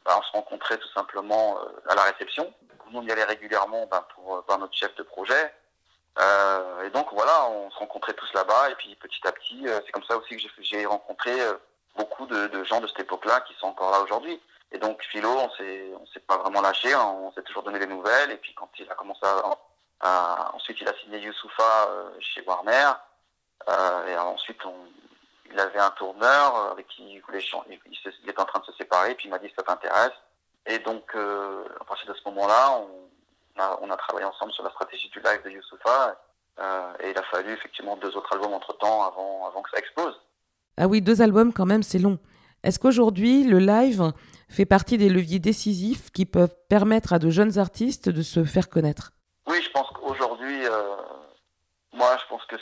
Bah, 0.05 0.17
on 0.19 0.23
se 0.23 0.31
rencontrait 0.31 0.77
tout 0.77 0.91
simplement 0.93 1.57
à 1.87 1.95
la 1.95 2.03
réception 2.03 2.51
nous 2.93 2.99
on 2.99 3.03
y 3.03 3.11
allait 3.11 3.23
régulièrement 3.23 3.87
ben, 3.87 4.05
pour, 4.13 4.43
par 4.45 4.59
notre 4.59 4.73
chef 4.73 4.95
de 4.95 5.03
projet. 5.03 5.53
Euh, 6.19 6.83
et 6.85 6.89
donc 6.91 7.07
voilà, 7.11 7.47
on 7.49 7.71
se 7.71 7.77
rencontrait 7.77 8.13
tous 8.13 8.31
là-bas 8.33 8.69
et 8.69 8.75
puis 8.75 8.95
petit 8.95 9.27
à 9.27 9.31
petit, 9.31 9.67
euh, 9.67 9.79
c'est 9.85 9.91
comme 9.91 10.03
ça 10.03 10.15
aussi 10.17 10.37
que 10.37 10.43
j'ai 10.61 10.85
rencontré 10.85 11.41
euh, 11.41 11.53
beaucoup 11.95 12.25
de, 12.25 12.47
de, 12.47 12.63
gens 12.63 12.81
de 12.81 12.87
cette 12.87 13.01
époque-là 13.01 13.41
qui 13.41 13.53
sont 13.55 13.67
encore 13.67 13.91
là 13.91 14.01
aujourd'hui. 14.01 14.41
Et 14.71 14.77
donc 14.77 15.03
Philo, 15.03 15.29
on 15.29 15.49
s'est 15.51 15.91
on 15.99 16.05
s'est 16.07 16.19
pas 16.19 16.37
vraiment 16.37 16.61
lâché, 16.61 16.93
hein, 16.93 17.05
on 17.05 17.31
s'est 17.33 17.43
toujours 17.43 17.63
donné 17.63 17.79
des 17.79 17.87
nouvelles. 17.87 18.31
Et 18.31 18.37
puis 18.37 18.53
quand 18.55 18.69
il 18.79 18.89
a 18.89 18.95
commencé 18.95 19.21
à, 19.23 19.57
à 20.01 20.55
ensuite 20.55 20.81
il 20.81 20.87
a 20.87 20.93
signé 20.99 21.19
Youssoufa 21.19 21.87
euh, 21.89 22.09
chez 22.19 22.41
Warner. 22.41 22.91
Euh, 23.69 24.07
et 24.07 24.17
ensuite 24.17 24.63
on, 24.65 24.75
il 25.51 25.59
avait 25.59 25.79
un 25.79 25.91
tourneur 25.91 26.71
avec 26.71 26.87
qui 26.87 27.13
il 27.13 27.21
voulait 27.21 27.39
il, 27.69 27.79
il, 27.85 28.13
il 28.25 28.33
en 28.37 28.45
train 28.45 28.59
de 28.59 28.65
se 28.65 28.73
séparer. 28.73 29.13
Puis 29.15 29.27
il 29.27 29.31
m'a 29.31 29.39
dit 29.39 29.51
ça 29.55 29.63
t'intéresse. 29.63 30.13
Et 30.65 30.79
donc, 30.79 31.13
euh, 31.15 31.65
à 31.81 31.83
partir 31.83 32.07
de 32.07 32.17
ce 32.17 32.23
moment-là, 32.29 32.71
on 32.71 33.61
a, 33.61 33.77
on 33.81 33.89
a 33.89 33.97
travaillé 33.97 34.25
ensemble 34.25 34.53
sur 34.53 34.63
la 34.63 34.69
stratégie 34.71 35.09
du 35.09 35.19
live 35.19 35.43
de 35.43 35.49
Youssoufa. 35.49 36.17
Euh, 36.59 36.93
et 36.99 37.09
il 37.11 37.17
a 37.17 37.23
fallu 37.23 37.51
effectivement 37.51 37.97
deux 37.97 38.15
autres 38.15 38.31
albums 38.33 38.53
entre-temps 38.53 39.03
avant, 39.03 39.47
avant 39.47 39.61
que 39.61 39.69
ça 39.71 39.77
explose. 39.77 40.19
Ah 40.77 40.87
oui, 40.87 41.01
deux 41.01 41.21
albums 41.21 41.53
quand 41.53 41.65
même, 41.65 41.83
c'est 41.83 41.99
long. 41.99 42.19
Est-ce 42.63 42.79
qu'aujourd'hui, 42.79 43.43
le 43.43 43.59
live 43.59 44.11
fait 44.49 44.65
partie 44.65 44.97
des 44.97 45.09
leviers 45.09 45.39
décisifs 45.39 46.11
qui 46.11 46.25
peuvent 46.25 46.55
permettre 46.69 47.13
à 47.13 47.19
de 47.19 47.29
jeunes 47.29 47.59
artistes 47.59 48.09
de 48.09 48.21
se 48.21 48.43
faire 48.43 48.69
connaître? 48.69 49.11
Oui, 49.47 49.61
je 49.61 49.69
pense 49.71 49.89
qu'aujourd'hui, 49.91 50.65
euh, 50.65 50.95
moi, 51.91 52.17
je 52.21 52.27
pense 52.29 52.45
que 52.45 52.55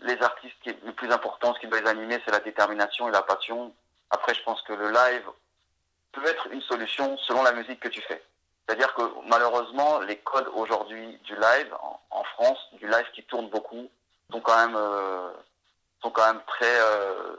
les 0.00 0.20
artistes, 0.22 0.54
qui, 0.62 0.70
le 0.84 0.92
plus 0.92 1.10
important, 1.10 1.54
ce 1.54 1.60
qui 1.60 1.66
doit 1.66 1.80
les 1.80 1.88
animer, 1.88 2.18
c'est 2.24 2.30
la 2.30 2.40
détermination 2.40 3.08
et 3.08 3.12
la 3.12 3.22
passion. 3.22 3.74
Après, 4.10 4.34
je 4.34 4.42
pense 4.42 4.62
que 4.62 4.72
le 4.72 4.90
live 4.90 5.24
peut 6.12 6.24
être 6.26 6.48
une 6.52 6.62
solution 6.62 7.16
selon 7.18 7.42
la 7.42 7.52
musique 7.52 7.80
que 7.80 7.88
tu 7.88 8.00
fais. 8.02 8.22
C'est-à-dire 8.66 8.94
que 8.94 9.02
malheureusement, 9.28 10.00
les 10.00 10.16
codes 10.18 10.48
aujourd'hui 10.54 11.18
du 11.24 11.34
live 11.34 11.74
en, 12.10 12.24
France, 12.34 12.58
du 12.80 12.86
live 12.86 13.04
qui 13.14 13.22
tourne 13.24 13.48
beaucoup, 13.50 13.88
sont 14.32 14.40
quand 14.40 14.56
même 14.56 14.76
euh, 14.76 15.30
sont 16.04 16.10
quand 16.10 16.26
même 16.26 16.42
très 16.46 16.80
euh, 16.80 17.36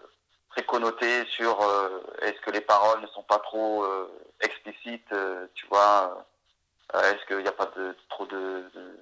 très 0.49 0.63
connotés 0.63 1.25
sur 1.27 1.61
euh, 1.61 2.01
est-ce 2.23 2.41
que 2.41 2.49
les 2.49 2.61
paroles 2.61 3.01
ne 3.01 3.07
sont 3.07 3.23
pas 3.23 3.37
trop 3.39 3.83
euh, 3.83 4.11
explicites, 4.41 5.13
tu 5.53 5.65
vois, 5.67 6.25
est-ce 6.93 7.25
qu'il 7.27 7.37
n'y 7.37 7.47
a 7.47 7.53
pas 7.53 7.71
de 7.77 7.95
trop 8.09 8.25
de, 8.25 8.65
de, 8.73 8.99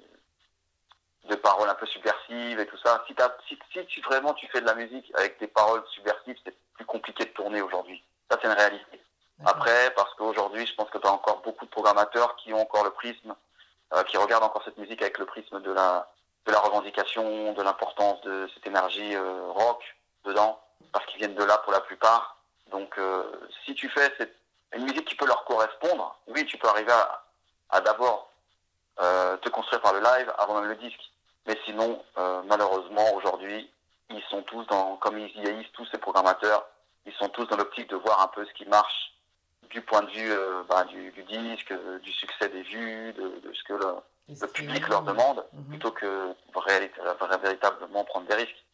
de 1.30 1.36
paroles 1.36 1.70
un 1.70 1.76
peu 1.76 1.86
subversives 1.86 2.60
et 2.60 2.68
tout 2.68 2.78
ça. 2.78 3.04
Si, 3.08 3.16
si, 3.48 3.58
si 3.72 3.86
tu 3.88 4.02
vraiment 4.02 4.34
tu 4.34 4.48
fais 4.48 4.62
de 4.62 4.66
la 4.66 4.76
musique 4.76 5.12
avec 5.16 5.40
des 5.40 5.48
paroles 5.48 5.84
subversives, 5.88 6.38
c'est 6.46 6.56
plus 6.74 6.86
compliqué 6.86 7.26
de 7.26 7.32
tourner 7.32 7.62
aujourd'hui. 7.62 8.04
Ça 8.30 8.38
c'est 8.42 8.48
une 8.48 8.54
réalité. 8.54 9.02
Après, 9.46 9.92
parce 9.96 10.14
qu'aujourd'hui, 10.16 10.66
je 10.66 10.76
pense 10.76 10.90
que 10.90 10.98
tu 10.98 11.08
as 11.08 11.12
encore 11.12 11.42
beaucoup 11.42 11.66
de 11.66 11.72
programmateurs 11.72 12.36
qui 12.38 12.54
ont 12.54 12.62
encore 12.62 12.84
le 12.84 12.92
prisme, 12.92 13.36
euh, 13.94 14.04
qui 14.04 14.18
regardent 14.18 14.44
encore 14.44 14.64
cette 14.64 14.78
musique 14.78 15.02
avec 15.02 15.18
le 15.18 15.26
prisme 15.26 15.62
de 15.62 15.72
la, 15.72 16.13
de 16.46 16.52
la 16.52 16.60
revendication, 16.60 17.54
de 17.54 17.62
l'importance 17.62 18.22
de 18.22 18.50
cette 18.54 18.68
énergie 18.68 19.16
euh, 19.16 19.52
rock 19.52 19.82
dedans, 20.26 20.60
parce 20.92 21.06
qu'ils 21.06 21.20
viennent 21.20 21.36
de 21.36 21.44
là 21.44 21.58
pour 21.60 21.72
la 21.74 21.82
plupart. 21.82 22.38
Donc, 22.72 22.98
euh, 22.98 23.24
si 23.66 23.76
tu 23.76 23.90
fais 23.90 24.14
cette, 24.18 24.36
une 24.76 24.84
musique 24.84 25.06
qui 25.06 25.16
peut 25.16 25.28
leur 25.28 25.44
correspondre, 25.46 26.18
oui, 26.28 26.46
tu 26.46 26.58
peux 26.58 26.68
arriver 26.68 26.92
à, 26.92 27.24
à 27.70 27.82
d'abord 27.82 28.30
te 29.42 29.50
construire 29.50 29.82
par 29.82 29.94
le 29.94 30.00
live 30.00 30.32
avant 30.38 30.60
même 30.60 30.70
le 30.70 30.76
disque. 30.76 31.00
Mais 31.48 31.58
sinon, 31.66 32.02
malheureusement, 32.46 33.12
aujourd'hui, 33.16 33.70
ils 34.12 34.22
sont 34.30 34.44
tous 34.44 34.66
dans, 34.68 34.98
comme 34.98 35.18
ils 35.18 35.32
vieillissent, 35.34 35.72
tous 35.74 35.86
ces 35.88 35.98
programmateurs, 35.98 36.66
ils 37.06 37.14
sont 37.14 37.30
tous 37.30 37.46
dans 37.48 37.58
l'optique 37.58 37.90
de 37.90 37.96
voir 37.96 38.22
un 38.22 38.28
peu 38.28 38.46
ce 38.46 38.54
qui 38.54 38.66
marche 38.66 39.14
du 39.70 39.82
point 39.82 40.04
de 40.04 40.12
vue 40.12 40.32
euh, 40.32 40.64
bah, 40.70 40.86
du, 40.86 41.12
disque, 41.24 41.72
euh, 41.72 42.00
du 42.00 42.12
succès 42.12 42.48
des 42.50 42.62
vues, 42.62 43.14
de, 43.14 43.54
ce 43.54 43.64
que 43.64 43.74
le, 43.74 43.96
public 44.54 44.88
leur 44.88 45.04
demande, 45.04 45.44
plutôt 45.70 45.92
que 45.92 46.34
véritablement 47.44 48.04
prendre 48.06 48.28
des 48.28 48.36
risques. 48.36 48.66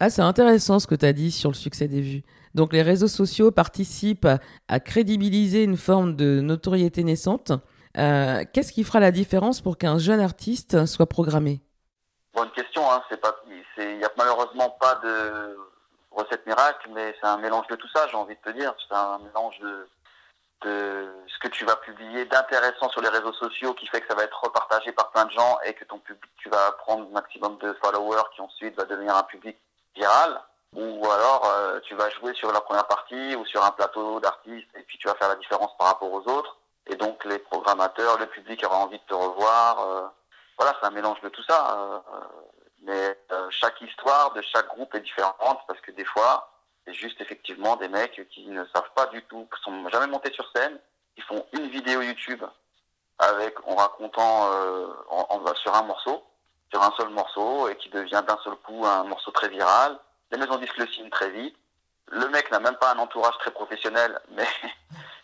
Ah, 0.00 0.10
c'est 0.10 0.22
intéressant 0.22 0.78
ce 0.78 0.86
que 0.86 0.94
tu 0.94 1.06
as 1.06 1.12
dit 1.12 1.30
sur 1.30 1.50
le 1.50 1.54
succès 1.54 1.88
des 1.88 2.00
vues. 2.00 2.22
Donc 2.54 2.72
les 2.72 2.82
réseaux 2.82 3.08
sociaux 3.08 3.50
participent 3.50 4.28
à, 4.68 4.80
crédibiliser 4.80 5.62
une 5.62 5.76
forme 5.76 6.16
de 6.16 6.40
notoriété 6.40 7.04
naissante. 7.04 7.52
Euh, 7.96 8.44
qu'est-ce 8.52 8.72
qui 8.72 8.84
fera 8.84 9.00
la 9.00 9.10
différence 9.10 9.60
pour 9.60 9.78
qu'un 9.78 9.98
jeune 9.98 10.20
artiste 10.20 10.86
soit 10.86 11.06
programmé? 11.06 11.60
Bonne 12.34 12.50
question. 12.50 12.90
Hein. 12.90 13.02
Il 13.78 13.98
n'y 13.98 14.04
a 14.04 14.10
malheureusement 14.16 14.70
pas 14.80 15.00
de 15.04 15.56
recette 16.10 16.46
miracle, 16.46 16.90
mais 16.94 17.14
c'est 17.20 17.28
un 17.28 17.38
mélange 17.38 17.66
de 17.68 17.76
tout 17.76 17.88
ça, 17.94 18.06
j'ai 18.08 18.16
envie 18.16 18.34
de 18.34 18.52
te 18.52 18.56
dire. 18.56 18.74
C'est 18.88 18.94
un 18.94 19.18
mélange 19.18 19.58
de, 19.60 19.86
de 20.64 21.08
ce 21.28 21.38
que 21.38 21.48
tu 21.48 21.64
vas 21.64 21.76
publier 21.76 22.24
d'intéressant 22.26 22.88
sur 22.90 23.00
les 23.00 23.08
réseaux 23.08 23.32
sociaux 23.32 23.74
qui 23.74 23.86
fait 23.86 24.00
que 24.00 24.08
ça 24.08 24.14
va 24.14 24.24
être 24.24 24.42
repartagé 24.42 24.92
par 24.92 25.10
plein 25.10 25.24
de 25.24 25.30
gens 25.30 25.58
et 25.64 25.74
que 25.74 25.84
ton 25.84 25.98
public, 25.98 26.30
tu 26.38 26.48
vas 26.48 26.72
prendre 26.72 27.06
un 27.06 27.12
maximum 27.12 27.58
de 27.58 27.72
followers 27.82 28.22
qui 28.34 28.40
ensuite 28.40 28.76
va 28.76 28.84
devenir 28.84 29.16
un 29.16 29.22
public 29.22 29.56
viral. 29.94 30.40
Ou 30.74 31.06
alors 31.10 31.44
euh, 31.46 31.80
tu 31.80 31.94
vas 31.94 32.08
jouer 32.10 32.32
sur 32.34 32.50
la 32.50 32.60
première 32.60 32.86
partie 32.86 33.36
ou 33.36 33.44
sur 33.44 33.62
un 33.62 33.72
plateau 33.72 34.20
d'artistes 34.20 34.70
et 34.74 34.82
puis 34.82 34.96
tu 34.96 35.06
vas 35.06 35.14
faire 35.14 35.28
la 35.28 35.36
différence 35.36 35.76
par 35.76 35.88
rapport 35.88 36.10
aux 36.10 36.26
autres. 36.28 36.56
Et 36.86 36.96
donc 36.96 37.24
les 37.24 37.38
programmateurs, 37.38 38.18
le 38.18 38.26
public 38.26 38.64
aura 38.64 38.78
envie 38.78 38.98
de 38.98 39.04
te 39.04 39.14
revoir. 39.14 39.80
Euh, 39.80 40.06
voilà, 40.56 40.74
c'est 40.80 40.86
un 40.86 40.92
mélange 40.92 41.20
de 41.20 41.28
tout 41.28 41.42
ça. 41.42 41.76
Euh, 41.76 41.98
mais 42.84 43.18
chaque 43.50 43.80
histoire 43.80 44.32
de 44.32 44.42
chaque 44.42 44.66
groupe 44.68 44.94
est 44.94 45.00
différente 45.00 45.60
parce 45.68 45.80
que 45.80 45.92
des 45.92 46.04
fois, 46.04 46.51
c'est 46.86 46.94
juste 46.94 47.20
effectivement 47.20 47.76
des 47.76 47.88
mecs 47.88 48.26
qui 48.30 48.46
ne 48.48 48.64
savent 48.74 48.90
pas 48.94 49.06
du 49.06 49.22
tout, 49.24 49.48
qui 49.54 49.62
sont 49.62 49.88
jamais 49.88 50.08
montés 50.08 50.32
sur 50.32 50.50
scène, 50.54 50.78
qui 51.14 51.22
font 51.22 51.44
une 51.52 51.68
vidéo 51.68 52.02
YouTube 52.02 52.42
avec 53.18 53.54
en 53.68 53.76
racontant 53.76 54.50
euh, 54.52 54.86
sur 55.54 55.74
un 55.74 55.82
morceau, 55.82 56.24
sur 56.70 56.82
un 56.82 56.92
seul 56.96 57.10
morceau, 57.10 57.68
et 57.68 57.76
qui 57.76 57.88
devient 57.88 58.22
d'un 58.26 58.38
seul 58.42 58.54
coup 58.56 58.84
un 58.84 59.04
morceau 59.04 59.30
très 59.30 59.48
viral. 59.48 59.98
Les 60.30 60.38
maisons 60.38 60.56
disent 60.56 60.76
le 60.76 60.86
signe 60.88 61.10
très 61.10 61.30
vite. 61.30 61.56
Le 62.10 62.28
mec 62.28 62.50
n'a 62.50 62.58
même 62.58 62.76
pas 62.76 62.92
un 62.92 62.98
entourage 62.98 63.38
très 63.38 63.52
professionnel, 63.52 64.20
mais 64.30 64.46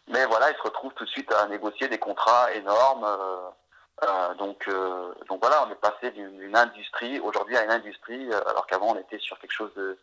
mais 0.09 0.25
voilà, 0.27 0.51
il 0.51 0.57
se 0.57 0.63
retrouve 0.63 0.95
tout 0.95 1.05
de 1.05 1.11
suite 1.11 1.33
à 1.33 1.47
négocier 1.49 1.89
des 1.89 1.99
contrats 1.99 2.53
énormes. 2.53 3.05
Euh, 3.05 3.49
euh, 4.05 4.35
donc 4.35 4.69
donc 5.29 5.41
voilà, 5.41 5.67
on 5.67 5.73
est 5.73 5.81
passé 5.81 6.13
d'une 6.13 6.57
industrie 6.57 7.19
aujourd'hui 7.19 7.57
à 7.57 7.65
une 7.65 7.73
industrie, 7.73 8.33
alors 8.33 8.67
qu'avant 8.69 8.95
on 8.95 8.99
était 8.99 9.19
sur 9.19 9.39
quelque 9.41 9.53
chose 9.53 9.75
de 9.75 9.99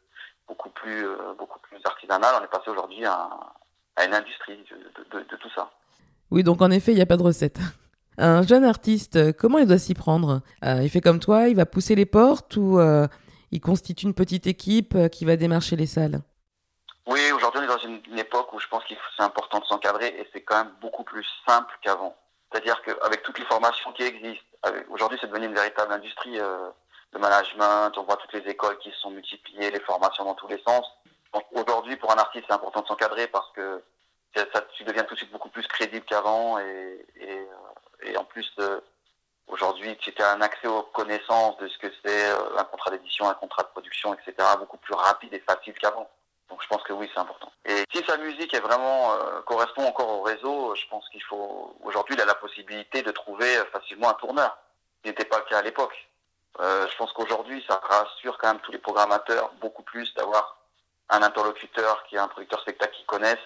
beaucoup 0.48 0.70
plus, 0.70 1.08
euh, 1.08 1.34
beaucoup 1.38 1.60
plus 1.60 1.80
artisanale. 1.84 2.36
On 2.40 2.44
est 2.44 2.50
passé 2.50 2.70
aujourd'hui 2.70 3.06
à, 3.06 3.30
une 4.06 4.14
industrie 4.14 4.58
de, 5.12 5.36
tout 5.38 5.50
ça. 5.56 5.70
Oui, 6.32 6.44
donc 6.44 6.62
en 6.62 6.72
effet, 6.72 6.92
il 6.92 6.96
n'y 6.96 7.02
a 7.02 7.06
pas 7.06 7.18
de 7.18 7.24
recette. 7.24 7.60
Un 8.18 8.44
jeune 8.44 8.64
artiste, 8.64 9.34
comment 9.34 9.58
il 9.58 9.68
doit 9.68 9.78
s'y 9.78 9.94
prendre? 9.94 10.42
Euh, 10.64 10.80
Il 10.82 10.90
fait 10.90 11.02
comme 11.02 11.20
toi, 11.20 11.50
il 11.50 11.56
va 11.56 11.66
pousser 11.66 11.96
les 11.96 12.06
portes 12.06 12.56
ou 12.56 12.80
euh, 12.80 13.08
il 13.52 13.60
constitue 13.60 14.06
une 14.06 14.14
petite 14.14 14.48
équipe 14.48 15.10
qui 15.10 15.26
va 15.26 15.36
démarcher 15.36 15.76
les 15.76 15.86
salles? 15.86 16.22
Oui, 17.08 17.20
aujourd'hui 17.34 17.60
on 17.62 17.64
est 17.64 17.68
dans 17.68 17.78
une, 17.78 18.18
époque 18.18 18.52
où 18.54 18.60
je 18.60 18.68
pense 18.68 18.84
qu'il 18.86 18.98
c'est 19.16 19.24
important 19.24 19.60
de 19.60 19.66
s'encadrer 19.66 20.08
et 20.08 20.28
c'est 20.34 20.42
quand 20.42 20.64
même 20.64 20.74
beaucoup 20.82 21.04
plus 21.04 21.26
simple 21.46 21.78
qu'avant. 21.82 22.16
C'est-à-dire 22.52 22.82
qu'avec 22.84 23.22
toutes 23.24 23.38
les 23.38 23.46
formations 23.46 23.92
qui 23.92 24.04
existent, 24.04 24.46
aujourd'hui 24.90 25.18
c'est 25.22 25.28
devenu 25.28 25.46
une 25.48 25.54
véritable 25.54 25.94
industrie 25.94 26.40
le 27.16 27.22
management, 27.22 27.98
on 27.98 28.04
voit 28.04 28.18
toutes 28.18 28.34
les 28.34 28.52
écoles 28.52 28.78
qui 28.80 28.92
se 28.92 29.00
sont 29.00 29.10
multipliées, 29.10 29.72
les 29.72 29.80
formations 29.80 30.26
dans 30.26 30.36
tous 30.36 30.48
les 30.48 30.62
sens. 30.68 30.86
Aujourd'hui, 31.54 31.96
pour 31.96 32.12
un 32.12 32.18
artiste, 32.18 32.46
c'est 32.48 32.54
important 32.54 32.82
de 32.82 32.88
s'encadrer 32.88 33.28
parce 33.28 33.52
que 33.54 33.82
ça, 34.36 34.62
tu 34.74 34.84
deviens 34.84 35.04
tout 35.04 35.14
de 35.14 35.20
suite 35.20 35.32
beaucoup 35.32 35.50
plus 35.50 35.66
crédible 35.68 36.06
qu'avant 36.06 36.60
et, 36.60 37.06
et, 37.22 37.48
euh, 38.08 38.18
en 38.18 38.26
plus, 38.26 38.52
euh, 38.60 38.82
aujourd'hui, 39.48 39.96
tu 39.98 40.14
as 40.22 40.32
un 40.32 40.42
accès 40.42 40.68
aux 40.68 40.84
connaissances 40.84 41.58
de 41.58 41.68
ce 41.70 41.78
que 41.78 41.88
c'est 42.04 42.32
euh, 42.32 42.58
un 42.58 42.66
contrat 42.66 42.92
d'édition, 42.92 43.30
un 43.30 43.34
contrat 43.34 43.64
de 43.64 43.70
production, 43.70 44.14
etc., 44.14 44.34
beaucoup 44.60 44.78
plus 44.78 44.94
rapide 44.94 45.34
et 45.34 45.40
facile 45.40 45.74
qu'avant. 45.74 46.10
Donc 46.50 46.62
je 46.62 46.68
pense 46.68 46.84
que 46.84 46.94
oui, 46.94 47.10
c'est 47.14 47.20
important. 47.20 47.52
Et 47.66 47.84
si 47.94 48.04
sa 48.06 48.18
musique 48.18 48.54
est 48.54 48.60
vraiment 48.60 49.18
correspond 49.48 49.88
encore 49.88 50.10
au 50.10 50.22
réseau, 50.22 50.76
je 50.76 50.86
pense 50.92 51.10
qu'il 51.10 51.24
faut 51.24 51.76
aujourd'hui 51.82 52.14
il 52.14 52.22
a 52.22 52.26
la 52.26 52.36
possibilité 52.36 53.02
de 53.02 53.10
trouver 53.10 53.52
facilement 53.72 54.10
un 54.10 54.14
tourneur. 54.14 54.56
Ce 55.04 55.10
n'était 55.10 55.26
pas 55.26 55.40
le 55.40 55.46
cas 55.46 55.58
à 55.58 55.62
l'époque. 55.64 55.96
Euh, 56.60 56.88
je 56.90 56.98
pense 56.98 57.12
qu'aujourd'hui, 57.14 57.64
ça 57.68 57.82
rassure 57.84 58.38
quand 58.38 58.48
même 58.48 58.62
tous 58.62 58.72
les 58.72 58.78
programmateurs 58.78 59.52
beaucoup 59.60 59.84
plus 59.84 60.14
d'avoir 60.14 60.58
un 61.10 61.22
interlocuteur 61.22 62.04
qui 62.06 62.16
est 62.16 62.20
un 62.20 62.28
producteur 62.28 62.62
spectacle 62.62 62.96
qu'ils 62.96 63.06
connaissent 63.06 63.38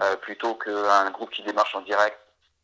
euh, 0.00 0.16
plutôt 0.16 0.54
qu'un 0.54 1.10
groupe 1.10 1.30
qui 1.30 1.42
démarche 1.42 1.74
en 1.74 1.80
direct 1.82 2.18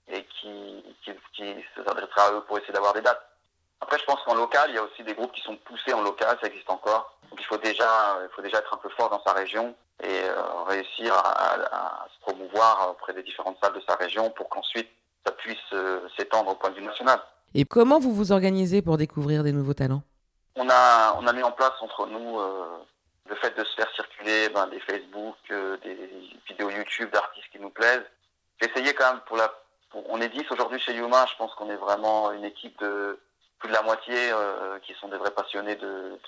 et 0.09 0.25
qui, 0.25 0.85
qui, 1.05 1.12
qui 1.33 1.65
s'adressera 1.77 2.27
à 2.27 2.33
eux 2.33 2.43
pour 2.43 2.59
essayer 2.59 2.73
d'avoir 2.73 2.93
des 2.93 3.01
dates. 3.01 3.25
Après, 3.81 3.99
je 3.99 4.05
pense 4.05 4.23
qu'en 4.25 4.35
local, 4.35 4.71
il 4.71 4.75
y 4.75 4.79
a 4.79 4.83
aussi 4.83 5.03
des 5.03 5.15
groupes 5.15 5.33
qui 5.33 5.41
sont 5.41 5.57
poussés 5.57 5.93
en 5.93 6.03
local, 6.03 6.38
ça 6.41 6.47
existe 6.47 6.71
encore. 6.71 7.17
Donc 7.31 7.41
il 7.41 7.47
faut 7.47 7.57
déjà, 7.57 8.19
il 8.23 8.29
faut 8.35 8.43
déjà 8.43 8.59
être 8.59 8.75
un 8.75 8.77
peu 8.77 8.88
fort 8.91 9.11
dans 9.11 9.23
sa 9.25 9.33
région 9.33 9.75
et 10.03 10.25
euh, 10.25 10.62
réussir 10.67 11.15
à, 11.15 11.55
à, 11.55 12.07
se 12.15 12.21
promouvoir 12.21 12.91
auprès 12.91 13.12
des 13.12 13.23
différentes 13.23 13.59
salles 13.62 13.73
de 13.75 13.83
sa 13.88 13.97
région 13.97 14.31
pour 14.31 14.49
qu'ensuite 14.49 14.88
ça 15.25 15.33
puisse 15.33 15.59
euh, 15.73 16.07
s'étendre 16.17 16.51
au 16.51 16.55
point 16.55 16.71
de 16.71 16.77
vue 16.77 16.85
national. 16.85 17.21
Et 17.55 17.65
comment 17.65 17.99
vous 17.99 18.15
vous 18.15 18.33
organisez 18.33 18.81
pour 18.81 18.97
découvrir 18.97 19.43
des 19.43 19.53
nouveaux 19.53 19.75
talents? 19.75 20.03
On 20.57 20.69
a, 20.71 21.15
on 21.19 21.27
a 21.27 21.33
mis 21.33 21.43
en 21.43 21.53
place 21.53 21.73
entre 21.81 22.07
nous 22.07 22.38
euh, 22.38 22.79
le 23.29 23.35
fait 23.37 23.57
de 23.57 23.65
se 23.65 23.75
faire 23.75 23.91
circuler 23.95 24.49
ben, 24.49 24.67
des 24.69 24.81
Facebook, 24.81 25.37
euh, 25.51 25.77
des 25.79 25.97
vidéos 26.49 26.71
YouTube 26.71 27.11
d'artistes 27.11 27.49
qui 27.53 27.59
nous 27.59 27.71
plaisent. 27.71 28.05
Essayé 28.61 28.95
quand 28.95 29.12
même 29.12 29.23
pour 29.27 29.37
la... 29.37 29.53
on 30.09 30.21
est 30.21 30.29
10 30.31 30.45
aujourd'hui 30.51 30.79
chez 30.81 30.95
Yuma, 30.95 31.27
je 31.31 31.37
pense 31.37 31.55
qu'on 31.55 31.69
est 31.69 31.77
vraiment 31.77 32.33
une 32.33 32.45
équipe 32.45 32.79
de 32.81 33.19
plus 33.59 33.69
de 33.69 33.75
la 33.75 33.83
moitié 33.83 34.15
euh, 34.33 34.79
qui 34.81 34.95
sont 34.95 35.09
des 35.09 35.19
vrais 35.19 35.31
passionnés 35.31 35.77
de, 35.77 36.19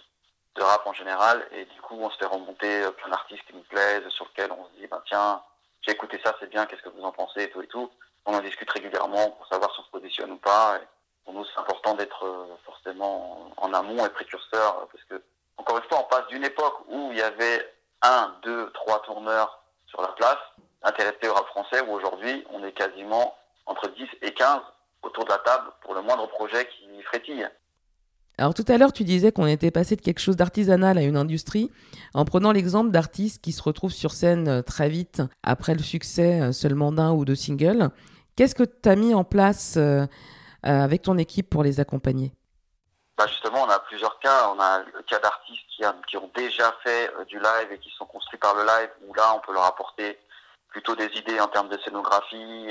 rap 0.59 0.87
en 0.87 0.93
général. 0.93 1.47
Et 1.53 1.65
du 1.65 1.81
coup, 1.81 1.97
on 1.99 2.11
se 2.11 2.19
fait 2.19 2.27
remonter 2.27 2.83
plein 2.99 3.11
d'artistes 3.11 3.45
qui 3.47 3.55
nous 3.55 3.63
plaisent, 3.63 4.09
sur 4.11 4.27
lesquels 4.27 4.53
on 4.53 4.65
se 4.67 4.81
dit, 4.81 4.87
ben, 4.87 5.03
tiens, 5.07 5.43
j'ai 5.81 5.93
écouté 5.93 6.21
ça, 6.23 6.35
c'est 6.39 6.51
bien, 6.51 6.67
qu'est-ce 6.67 6.83
que 6.83 6.91
vous 6.91 7.03
en 7.03 7.13
pensez, 7.13 7.45
et 7.45 7.51
tout 7.51 7.63
et 7.63 7.67
tout. 7.67 7.91
On 8.27 8.35
en 8.35 8.41
discute 8.41 8.71
régulièrement 8.71 9.31
pour 9.31 9.47
savoir 9.49 9.73
si 9.75 9.81
on 9.81 9.85
se 9.85 9.91
positionne 9.91 10.33
ou 10.33 10.37
pas. 10.37 10.81
Pour 11.25 11.35
nous, 11.35 11.45
c'est 11.45 11.61
important 11.61 11.95
d'être 11.95 12.25
euh, 12.25 12.47
forcément 12.65 13.51
en 13.57 13.73
amont 13.73 14.05
et 14.05 14.11
précurseur, 14.11 14.89
parce 14.93 15.05
que, 15.05 15.23
encore 15.57 15.79
une 15.79 15.85
fois, 15.85 16.01
on 16.01 16.09
passe 16.09 16.27
d'une 16.29 16.45
époque 16.45 16.75
où 16.89 17.11
il 17.13 17.19
y 17.19 17.23
avait 17.23 17.73
un, 18.03 18.35
deux, 18.43 18.71
trois 18.73 19.03
tourneurs 19.03 19.63
sur 19.87 20.03
la 20.03 20.09
place, 20.09 20.39
intéressés 20.83 21.29
au 21.29 21.35
rap 21.35 21.47
français, 21.47 21.81
où 21.87 21.93
aujourd'hui, 21.93 22.45
on 22.51 22.63
est 22.65 22.73
quasiment 22.73 23.37
entre 23.67 23.89
10 23.89 24.07
et 24.23 24.35
15 24.35 24.61
autour 25.03 25.25
de 25.25 25.31
la 25.31 25.39
table 25.39 25.71
pour 25.83 25.95
le 25.95 26.03
moindre 26.03 26.27
projet 26.29 26.69
qui 26.69 27.03
frétille. 27.03 27.49
Alors 28.37 28.53
tout 28.53 28.65
à 28.67 28.77
l'heure, 28.79 28.93
tu 28.93 29.05
disais 29.05 29.31
qu'on 29.31 29.47
était 29.47 29.71
passé 29.71 29.95
de 29.95 30.01
quelque 30.01 30.19
chose 30.19 30.37
d'artisanal 30.37 30.99
à 30.99 31.03
une 31.03 31.17
industrie, 31.17 31.71
en 32.15 32.25
prenant 32.25 32.51
l'exemple 32.51 32.91
d'artistes 32.91 33.41
qui 33.43 33.53
se 33.53 33.63
retrouvent 33.63 33.93
sur 33.93 34.11
scène 34.11 34.49
euh, 34.49 34.63
très 34.63 34.89
vite 34.89 35.23
après 35.45 35.75
le 35.75 35.83
succès 35.83 36.41
euh, 36.41 36.53
seulement 36.53 36.91
d'un 36.91 37.13
ou 37.13 37.25
deux 37.25 37.37
singles. 37.37 37.91
Qu'est-ce 38.35 38.57
que 38.57 38.65
tu 38.65 38.89
as 38.89 38.97
mis 38.97 39.15
en 39.15 39.23
place 39.23 39.79
avec 40.64 41.03
ton 41.03 41.18
équipe 41.18 41.50
pour 41.50 41.62
les 41.62 41.81
accompagner 41.81 42.33
bah 43.16 43.27
justement, 43.29 43.62
on 43.62 43.70
a 43.70 43.79
plusieurs 43.79 44.18
cas. 44.18 44.50
On 44.50 44.61
a 44.61 44.81
le 44.81 45.03
cas 45.03 45.18
d'artistes 45.20 45.64
qui, 46.07 46.16
ont 46.16 46.31
déjà 46.35 46.72
fait 46.83 47.11
euh, 47.18 47.24
du 47.24 47.38
live 47.38 47.72
et 47.72 47.79
qui 47.79 47.90
sont 47.90 48.07
construits 48.07 48.38
par 48.38 48.55
le 48.55 48.64
live, 48.64 48.90
où 49.07 49.14
là, 49.14 49.35
on 49.37 49.40
peut 49.40 49.53
leur 49.53 49.64
apporter 49.64 50.18
plutôt 50.68 50.96
des 50.96 51.07
idées 51.16 51.38
en 51.40 51.46
termes 51.46 51.68
de 51.68 51.79
scénographie 51.79 52.68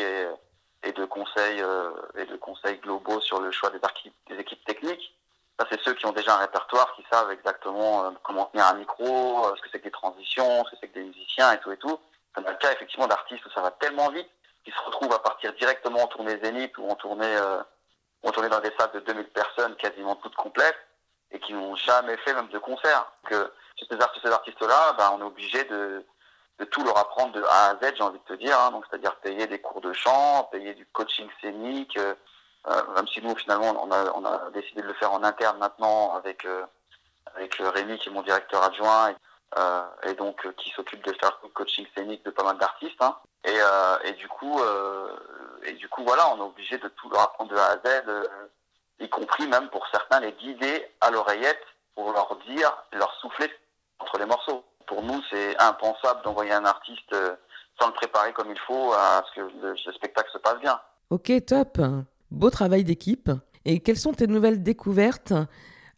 et, 0.84 0.91
de 0.91 1.06
conseils 1.06 1.62
euh, 1.62 1.91
et 2.17 2.25
de 2.25 2.36
conseils 2.36 2.77
globaux 2.79 3.21
sur 3.21 3.39
le 3.39 3.51
choix 3.51 3.69
des, 3.69 4.36
équipes 4.38 4.65
techniques. 4.65 5.15
Ça, 5.58 5.65
c'est 5.71 5.79
ceux 5.82 5.93
qui 5.93 6.06
ont 6.06 6.12
déjà 6.12 6.36
un 6.36 6.39
répertoire, 6.39 6.93
qui 6.95 7.06
savent 7.10 7.32
exactement 7.32 8.03
euh, 8.03 8.12
comment 8.23 8.45
tenir 8.47 8.67
un 8.67 8.73
micro, 8.73 9.45
ce 9.56 9.62
que 9.62 9.69
c'est 9.71 9.79
que 9.79 9.86
des 9.86 9.91
transitions, 9.91 10.65
ce 10.65 10.71
que 10.71 10.77
c'est 10.82 10.88
que 10.89 10.95
des 10.95 11.06
musiciens 11.06 11.53
et 11.53 11.60
tout 11.60 11.71
et 11.71 11.77
tout. 11.77 11.97
On 12.36 12.43
a 12.43 12.51
le 12.51 12.58
cas 12.58 12.73
effectivement 12.73 13.08
d'artistes 13.08 13.45
où 13.45 13.49
ça 13.51 13.62
va 13.62 13.71
tellement 13.71 14.10
vite 14.10 14.27
qu'ils 14.65 14.73
se 14.73 14.82
retrouvent 14.82 15.13
à 15.13 15.19
partir 15.19 15.53
directement 15.53 16.03
en 16.03 16.08
tournée 16.08 16.38
zénith 16.43 16.77
ou 16.77 16.89
en 16.89 16.95
tournée 16.95 17.38
on 18.23 18.31
tournait 18.31 18.49
dans 18.49 18.62
des 18.62 18.71
salles 18.77 18.91
de 18.93 18.99
2000 19.01 19.25
personnes 19.27 19.75
quasiment 19.75 20.15
toutes 20.15 20.36
complètes 20.36 20.77
et 21.31 21.39
qui 21.39 21.53
n'ont 21.53 21.75
jamais 21.75 22.17
fait 22.17 22.33
même 22.33 22.47
de 22.49 22.59
concert. 22.59 23.12
Que 23.27 23.51
ces, 23.89 23.99
artistes-là, 24.31 24.93
ben, 24.97 25.12
on 25.15 25.19
est 25.19 25.27
obligé 25.27 25.63
de, 25.65 26.05
de 26.59 26.65
tout 26.65 26.83
leur 26.83 26.97
apprendre 26.97 27.33
de 27.33 27.43
A 27.43 27.69
à 27.69 27.75
Z, 27.75 27.93
j'ai 27.97 28.03
envie 28.03 28.19
de 28.19 28.36
te 28.36 28.39
dire. 28.39 28.59
Hein. 28.59 28.71
donc 28.71 28.86
c'est-à-dire 28.89 29.15
payer 29.17 29.47
des 29.47 29.59
cours 29.59 29.81
de 29.81 29.93
chant, 29.93 30.47
payer 30.51 30.73
du 30.73 30.86
coaching 30.88 31.27
scénique. 31.41 31.97
Euh, 31.97 32.15
euh 32.67 32.81
même 32.95 33.07
si 33.07 33.21
nous 33.21 33.36
finalement 33.36 33.75
on 33.83 33.91
a, 33.91 34.12
on 34.15 34.23
a 34.23 34.49
décidé 34.51 34.81
de 34.81 34.88
le 34.88 34.93
faire 34.93 35.12
en 35.12 35.23
interne 35.23 35.57
maintenant 35.57 36.15
avec 36.15 36.45
euh, 36.45 36.63
avec 37.36 37.59
euh, 37.59 37.69
Rémi 37.69 37.97
qui 37.99 38.09
est 38.09 38.12
mon 38.12 38.21
directeur 38.21 38.63
adjoint 38.63 39.13
euh, 39.58 39.84
et 40.04 40.13
donc 40.13 40.48
qui 40.56 40.70
s'occupe 40.72 41.04
de 41.06 41.13
faire 41.20 41.39
le 41.44 41.50
coaching 41.50 41.86
scénique 41.96 42.24
de 42.26 42.32
pas 42.32 42.44
mal 42.44 42.58
d'artistes. 42.58 43.02
Hein. 43.02 43.18
Et, 43.46 43.58
et 44.08 44.13
du 44.13 44.28
coup 44.30 44.60
et 45.66 45.74
du 45.74 45.88
coup, 45.88 46.04
voilà, 46.04 46.34
on 46.34 46.38
est 46.38 46.48
obligé 46.48 46.78
de 46.78 46.88
tout 46.89 47.10
leur 47.10 47.22
apprendre 47.22 47.52
de 47.52 47.58
A 47.58 47.72
à 47.72 47.78
Z, 47.78 48.04
euh, 48.08 48.28
y 49.00 49.10
compris 49.10 49.48
même 49.48 49.70
pour 49.70 49.86
certains 49.92 50.20
les 50.20 50.34
guider 50.34 50.86
à 51.02 51.10
l'oreillette 51.12 51.62
pour 51.96 52.12
leur 52.12 52.38
dire, 52.48 52.72
leur 52.92 53.13
souffler 53.16 53.50
entre 54.00 54.18
les 54.18 54.26
morceaux. 54.26 54.63
Pour 54.88 55.04
nous, 55.04 55.22
c'est 55.30 55.60
impensable 55.62 56.22
d'envoyer 56.24 56.52
un 56.52 56.66
artiste 56.66 57.13
euh, 57.13 57.36
sans 57.80 57.88
le 57.88 57.94
préparer 57.94 58.34
comme 58.34 58.52
il 58.52 58.60
faut 58.60 58.94
à 58.94 59.24
ce 59.30 59.42
que 59.42 59.48
le, 59.62 59.76
spectacle 59.94 60.30
se 60.32 60.38
passe 60.38 60.60
bien. 60.60 60.80
Ok, 61.10 61.32
top. 61.46 61.80
Beau 62.32 62.50
travail 62.50 62.84
d'équipe. 62.84 63.30
Et 63.66 63.80
quelles 63.80 63.98
sont 63.98 64.13
tes 64.13 64.28
nouvelles 64.28 64.62
découvertes, 64.62 65.34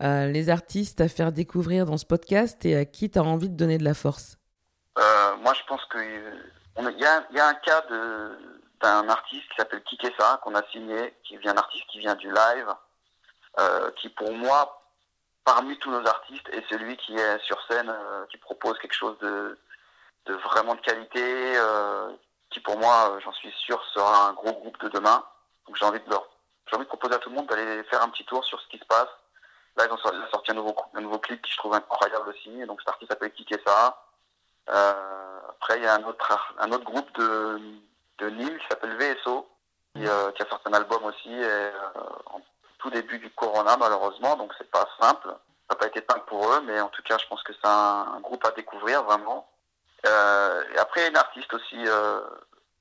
euh, 0.03 0.27
les 0.27 0.49
artistes 0.49 1.01
à 1.01 1.07
faire 1.07 1.31
découvrir 1.31 1.85
dans 1.85 1.97
ce 1.97 2.05
podcast 2.05 2.65
et 2.65 2.75
à 2.75 2.85
qui 2.85 3.09
tu 3.09 3.19
as 3.19 3.23
envie 3.23 3.49
de 3.49 3.55
donner 3.55 3.77
de 3.77 3.83
la 3.83 3.93
force 3.93 4.37
Moi, 4.95 5.53
je 5.53 5.65
pense 5.67 5.81
qu'il 5.91 6.97
y, 6.97 7.01
y, 7.01 7.39
a 7.39 7.47
un 7.47 7.53
cas 7.53 7.81
de, 7.89 8.55
un 8.85 9.09
artiste 9.09 9.47
qui 9.49 9.57
s'appelle 9.57 9.83
Kikessa, 9.83 10.39
qu'on 10.43 10.55
a 10.55 10.63
signé, 10.71 11.13
qui 11.23 11.37
vient 11.37 11.53
un 11.53 11.57
artiste 11.57 11.85
qui 11.87 11.99
vient 11.99 12.15
du 12.15 12.27
live, 12.27 12.73
euh, 13.59 13.91
qui 13.91 14.09
pour 14.09 14.31
moi, 14.33 14.81
parmi 15.43 15.77
tous 15.79 15.91
nos 15.91 16.05
artistes, 16.07 16.47
est 16.49 16.63
celui 16.69 16.97
qui 16.97 17.15
est 17.15 17.39
sur 17.39 17.61
scène, 17.67 17.89
euh, 17.89 18.25
qui 18.27 18.37
propose 18.37 18.77
quelque 18.79 18.93
chose 18.93 19.17
de, 19.19 19.57
vraiment 20.27 20.75
de 20.75 20.81
qualité, 20.81 21.57
euh, 21.57 22.11
qui 22.49 22.59
pour 22.59 22.77
moi, 22.77 23.17
j'en 23.23 23.33
suis 23.33 23.51
sûr, 23.51 23.83
sera 23.93 24.29
un 24.29 24.33
gros 24.33 24.53
groupe 24.53 24.79
de 24.81 24.89
demain. 24.89 25.23
Donc 25.67 25.75
j'ai 25.75 25.85
j'ai 25.85 26.75
envie 26.75 26.85
de 26.85 26.89
proposer 26.89 27.15
à 27.15 27.19
tout 27.19 27.29
le 27.29 27.35
monde 27.35 27.47
d'aller 27.47 27.83
faire 27.85 28.01
un 28.01 28.09
petit 28.09 28.25
tour 28.25 28.43
sur 28.43 28.59
ce 28.59 28.67
qui 28.67 28.77
se 28.77 28.85
passe. 28.85 29.07
Là, 29.77 29.85
ils 29.85 29.91
ont 29.91 30.29
sorti 30.31 30.51
un 30.51 30.55
nouveau, 30.55 30.75
un 30.93 31.01
nouveau 31.01 31.19
clip 31.19 31.41
qui 31.41 31.51
je 31.51 31.57
trouve 31.57 31.73
incroyable 31.73 32.29
aussi. 32.29 32.65
Donc 32.65 32.79
cet 32.81 32.89
artiste 32.89 33.11
s'appelle 33.11 33.33
Kikessa. 33.33 34.01
Euh, 34.69 35.39
après, 35.49 35.77
il 35.77 35.83
y 35.83 35.87
a 35.87 35.95
un 35.95 36.03
autre, 36.03 36.55
un 36.59 36.71
autre 36.71 36.83
groupe 36.83 37.11
de, 37.17 37.59
de 38.19 38.29
Nîmes 38.29 38.57
qui 38.57 38.67
s'appelle 38.69 38.95
VSO, 38.97 39.47
euh, 39.97 40.31
qui, 40.33 40.43
a 40.43 40.49
sorti 40.49 40.67
un 40.67 40.73
album 40.73 41.03
aussi 41.05 41.29
euh, 41.29 41.71
en 42.27 42.41
tout 42.79 42.89
début 42.89 43.17
du 43.17 43.29
Corona 43.31 43.77
malheureusement, 43.77 44.35
donc 44.35 44.53
c'est 44.57 44.69
pas 44.69 44.87
simple. 44.99 45.27
Ça 45.27 45.73
n'a 45.73 45.75
pas 45.77 45.87
été 45.87 46.03
simple 46.07 46.25
pour 46.27 46.51
eux, 46.51 46.61
mais 46.65 46.79
en 46.79 46.89
tout 46.89 47.01
cas 47.03 47.17
je 47.17 47.25
pense 47.27 47.41
que 47.43 47.53
c'est 47.53 47.67
un, 47.67 48.19
groupe 48.21 48.45
à 48.45 48.51
découvrir 48.51 49.03
vraiment. 49.03 49.49
Euh, 50.05 50.63
et 50.73 50.77
après 50.77 51.01
il 51.01 51.03
y 51.03 51.07
a 51.07 51.09
une 51.09 51.17
artiste 51.17 51.53
aussi 51.53 51.77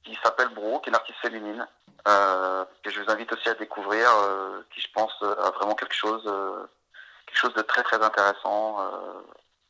qui 0.02 0.18
s'appelle 0.22 0.48
Bro, 0.48 0.80
qui 0.80 0.88
est 0.88 0.92
une 0.92 0.96
artiste 0.96 1.18
féminine, 1.20 1.66
que 2.04 2.90
je 2.90 3.00
vous 3.00 3.10
invite 3.10 3.32
aussi 3.32 3.48
à 3.48 3.54
découvrir, 3.54 4.10
qui 4.74 4.80
je 4.80 4.92
pense 4.92 5.14
a 5.22 5.50
vraiment 5.52 5.74
quelque 5.74 5.94
chose, 5.94 6.30
quelque 7.34 7.52
chose 7.52 7.54
de 7.54 7.62
très 7.62 7.82
très 7.82 8.02
intéressant 8.02 8.76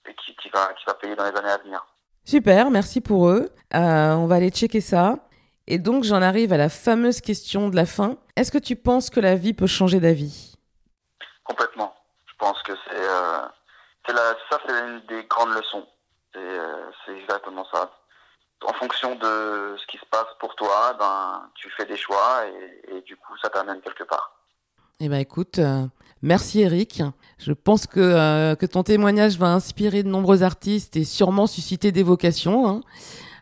et 0.09 0.15
qui, 0.15 0.37
qui, 0.37 0.51
va, 0.51 0.73
qui 0.75 0.85
va 0.87 0.95
payer 0.95 1.17
dans 1.17 1.25
les 1.25 1.37
années 1.37 1.49
à 1.51 1.59
venir. 1.59 1.85
Super, 2.25 2.71
merci 2.71 3.01
pour 3.01 3.29
eux. 3.29 3.51
on 3.73 4.27
va 4.27 4.35
aller 4.35 4.51
checker 4.51 4.81
ça. 4.81 5.17
Et 5.67 5.79
donc 5.79 6.05
j'en 6.05 6.21
arrive 6.21 6.53
à 6.53 6.57
la 6.57 6.69
fameuse 6.69 7.21
question 7.21 7.69
de 7.69 7.77
la 7.77 7.87
fin. 7.87 8.17
Est-ce 8.37 8.53
que 8.53 8.59
tu 8.59 8.77
penses 8.77 9.09
que 9.09 9.21
la 9.21 9.35
vie 9.35 9.55
peut 9.55 9.67
changer 9.67 9.99
d'avis? 9.99 10.55
Complètement. 11.43 11.95
Je 12.27 12.35
pense 12.39 12.63
que 12.63 12.73
c'est 12.87 12.97
euh, 12.97 14.35
ça, 14.51 14.59
c'est 14.67 14.73
une 14.73 15.01
des 15.07 15.25
grandes 15.25 15.55
leçons. 15.55 15.87
Euh, 16.37 16.91
c'est 17.05 17.17
exactement 17.17 17.65
ça. 17.73 17.91
En 18.67 18.73
fonction 18.75 19.15
de 19.15 19.77
ce 19.79 19.87
qui 19.87 19.99
se 19.99 20.07
passe 20.11 20.27
pour 20.39 20.55
toi, 20.57 20.95
ben 20.99 21.49
tu 21.55 21.71
fais 21.71 21.87
des 21.87 21.97
choix 21.97 22.45
et, 22.47 23.01
du 23.03 23.17
coup 23.17 23.37
ça 23.43 23.49
t'amène 23.51 23.81
quelque 23.81 24.05
part. 24.05 24.39
Eh 25.01 25.09
ben 25.09 25.19
écoute, 25.19 25.59
euh, 25.59 25.87
merci 26.23 26.63
Eric. 26.63 27.03
Je 27.45 27.53
pense 27.53 27.87
que, 27.87 28.55
que 28.55 28.65
ton 28.65 28.83
témoignage 28.83 29.37
va 29.37 29.53
inspirer 29.53 30.03
de 30.03 30.09
nombreux 30.09 30.43
artistes 30.43 30.97
et 30.97 31.05
sûrement 31.05 31.47
susciter 31.47 31.93
des 31.93 32.03
vocations. 32.03 32.67
Hein. 32.67 32.81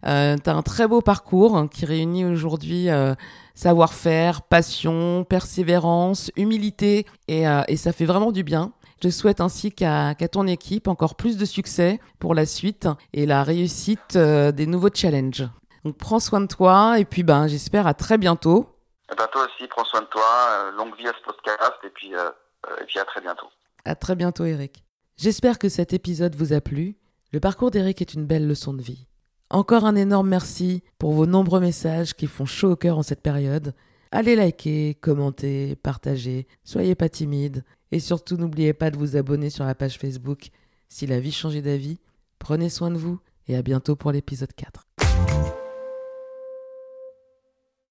Euh, 0.07 0.37
tu 0.43 0.51
as 0.51 0.55
un 0.55 0.63
très 0.63 0.89
beau 0.89 1.01
parcours 1.01 1.57
hein, 1.57 1.69
qui 1.69 1.87
réunit 1.87 2.25
aujourd'hui 2.25 2.91
euh, 2.91 3.15
savoir-faire, 3.55 4.43
passion, 4.43 5.25
persévérance, 5.25 6.33
humilité 6.37 7.07
et, 7.29 7.47
euh, 7.47 7.63
et, 7.69 7.77
ça 7.77 7.93
fait 7.93 8.05
vraiment 8.05 8.33
du 8.33 8.43
bien. 8.43 8.73
Je 9.03 9.09
souhaite 9.09 9.41
ainsi 9.41 9.73
qu'à 9.73 10.15
ton 10.31 10.47
équipe 10.47 10.89
encore 10.89 11.15
plus 11.15 11.37
de 11.37 11.45
succès 11.45 12.01
pour 12.19 12.35
la 12.35 12.47
suite 12.47 12.89
et 13.13 13.27
la 13.27 13.45
réussite 13.45 14.17
euh, 14.17 14.51
des 14.51 14.67
nouveaux 14.67 14.93
challenges. 14.93 15.49
Donc 15.85 15.97
prends 15.97 16.21
soin 16.21 16.41
de 16.41 16.47
toi 16.47 16.99
et 16.99 17.05
puis 17.05 17.23
ben 17.23 17.47
j'espère 17.47 17.87
à 17.87 17.95
très 17.95 18.19
bientôt. 18.19 18.77
Et 19.13 19.17
ben 19.17 19.27
toi 19.31 19.47
aussi 19.47 19.69
prends 19.69 19.85
soin 19.85 20.01
de 20.01 20.07
toi, 20.07 20.71
longue 20.77 20.97
vie 20.97 21.07
à 21.07 21.13
ce 21.13 21.25
podcast 21.25 21.75
et 21.85 21.91
puis, 21.91 22.13
et 22.13 22.85
puis 22.87 22.99
à 23.01 23.05
très 23.05 23.21
bientôt. 23.21 23.49
À 23.85 23.97
très 23.97 24.15
bientôt 24.15 24.45
Eric. 24.45 24.85
J'espère 25.17 25.59
que 25.59 25.69
cet 25.69 25.93
épisode 25.93 26.37
vous 26.37 26.53
a 26.53 26.61
plu. 26.61 26.97
Le 27.33 27.41
parcours 27.41 27.71
d'Eric 27.71 28.01
est 28.01 28.15
une 28.15 28.27
belle 28.27 28.47
leçon 28.47 28.75
de 28.75 28.83
vie. 28.83 29.07
Encore 29.51 29.85
un 29.85 29.97
énorme 29.97 30.29
merci 30.29 30.83
pour 30.99 31.13
vos 31.13 31.27
nombreux 31.27 31.61
messages 31.61 32.15
qui 32.15 32.27
font 32.27 32.47
chaud 32.47 32.73
au 32.73 32.77
cœur 32.77 32.97
en 32.97 33.03
cette 33.03 33.23
période. 33.23 33.75
Allez 34.13 34.37
liker, 34.37 34.95
commenter, 35.01 35.75
partager, 35.77 36.47
soyez 36.65 36.95
pas 36.95 37.09
timide 37.09 37.65
et 37.91 37.99
surtout 37.99 38.37
n'oubliez 38.37 38.73
pas 38.73 38.91
de 38.91 38.99
vous 38.99 39.17
abonner 39.17 39.51
sur 39.51 39.65
la 39.65 39.75
page 39.75 39.99
Facebook 39.99 40.51
si 40.89 41.07
la 41.07 41.19
vie 41.19 41.33
changeait 41.33 41.63
d'avis. 41.63 41.99
Prenez 42.39 42.69
soin 42.69 42.91
de 42.91 42.99
vous 42.99 43.19
et 43.49 43.57
à 43.57 43.63
bientôt 43.63 43.97
pour 43.97 44.13
l'épisode 44.13 44.53
4. 44.53 44.87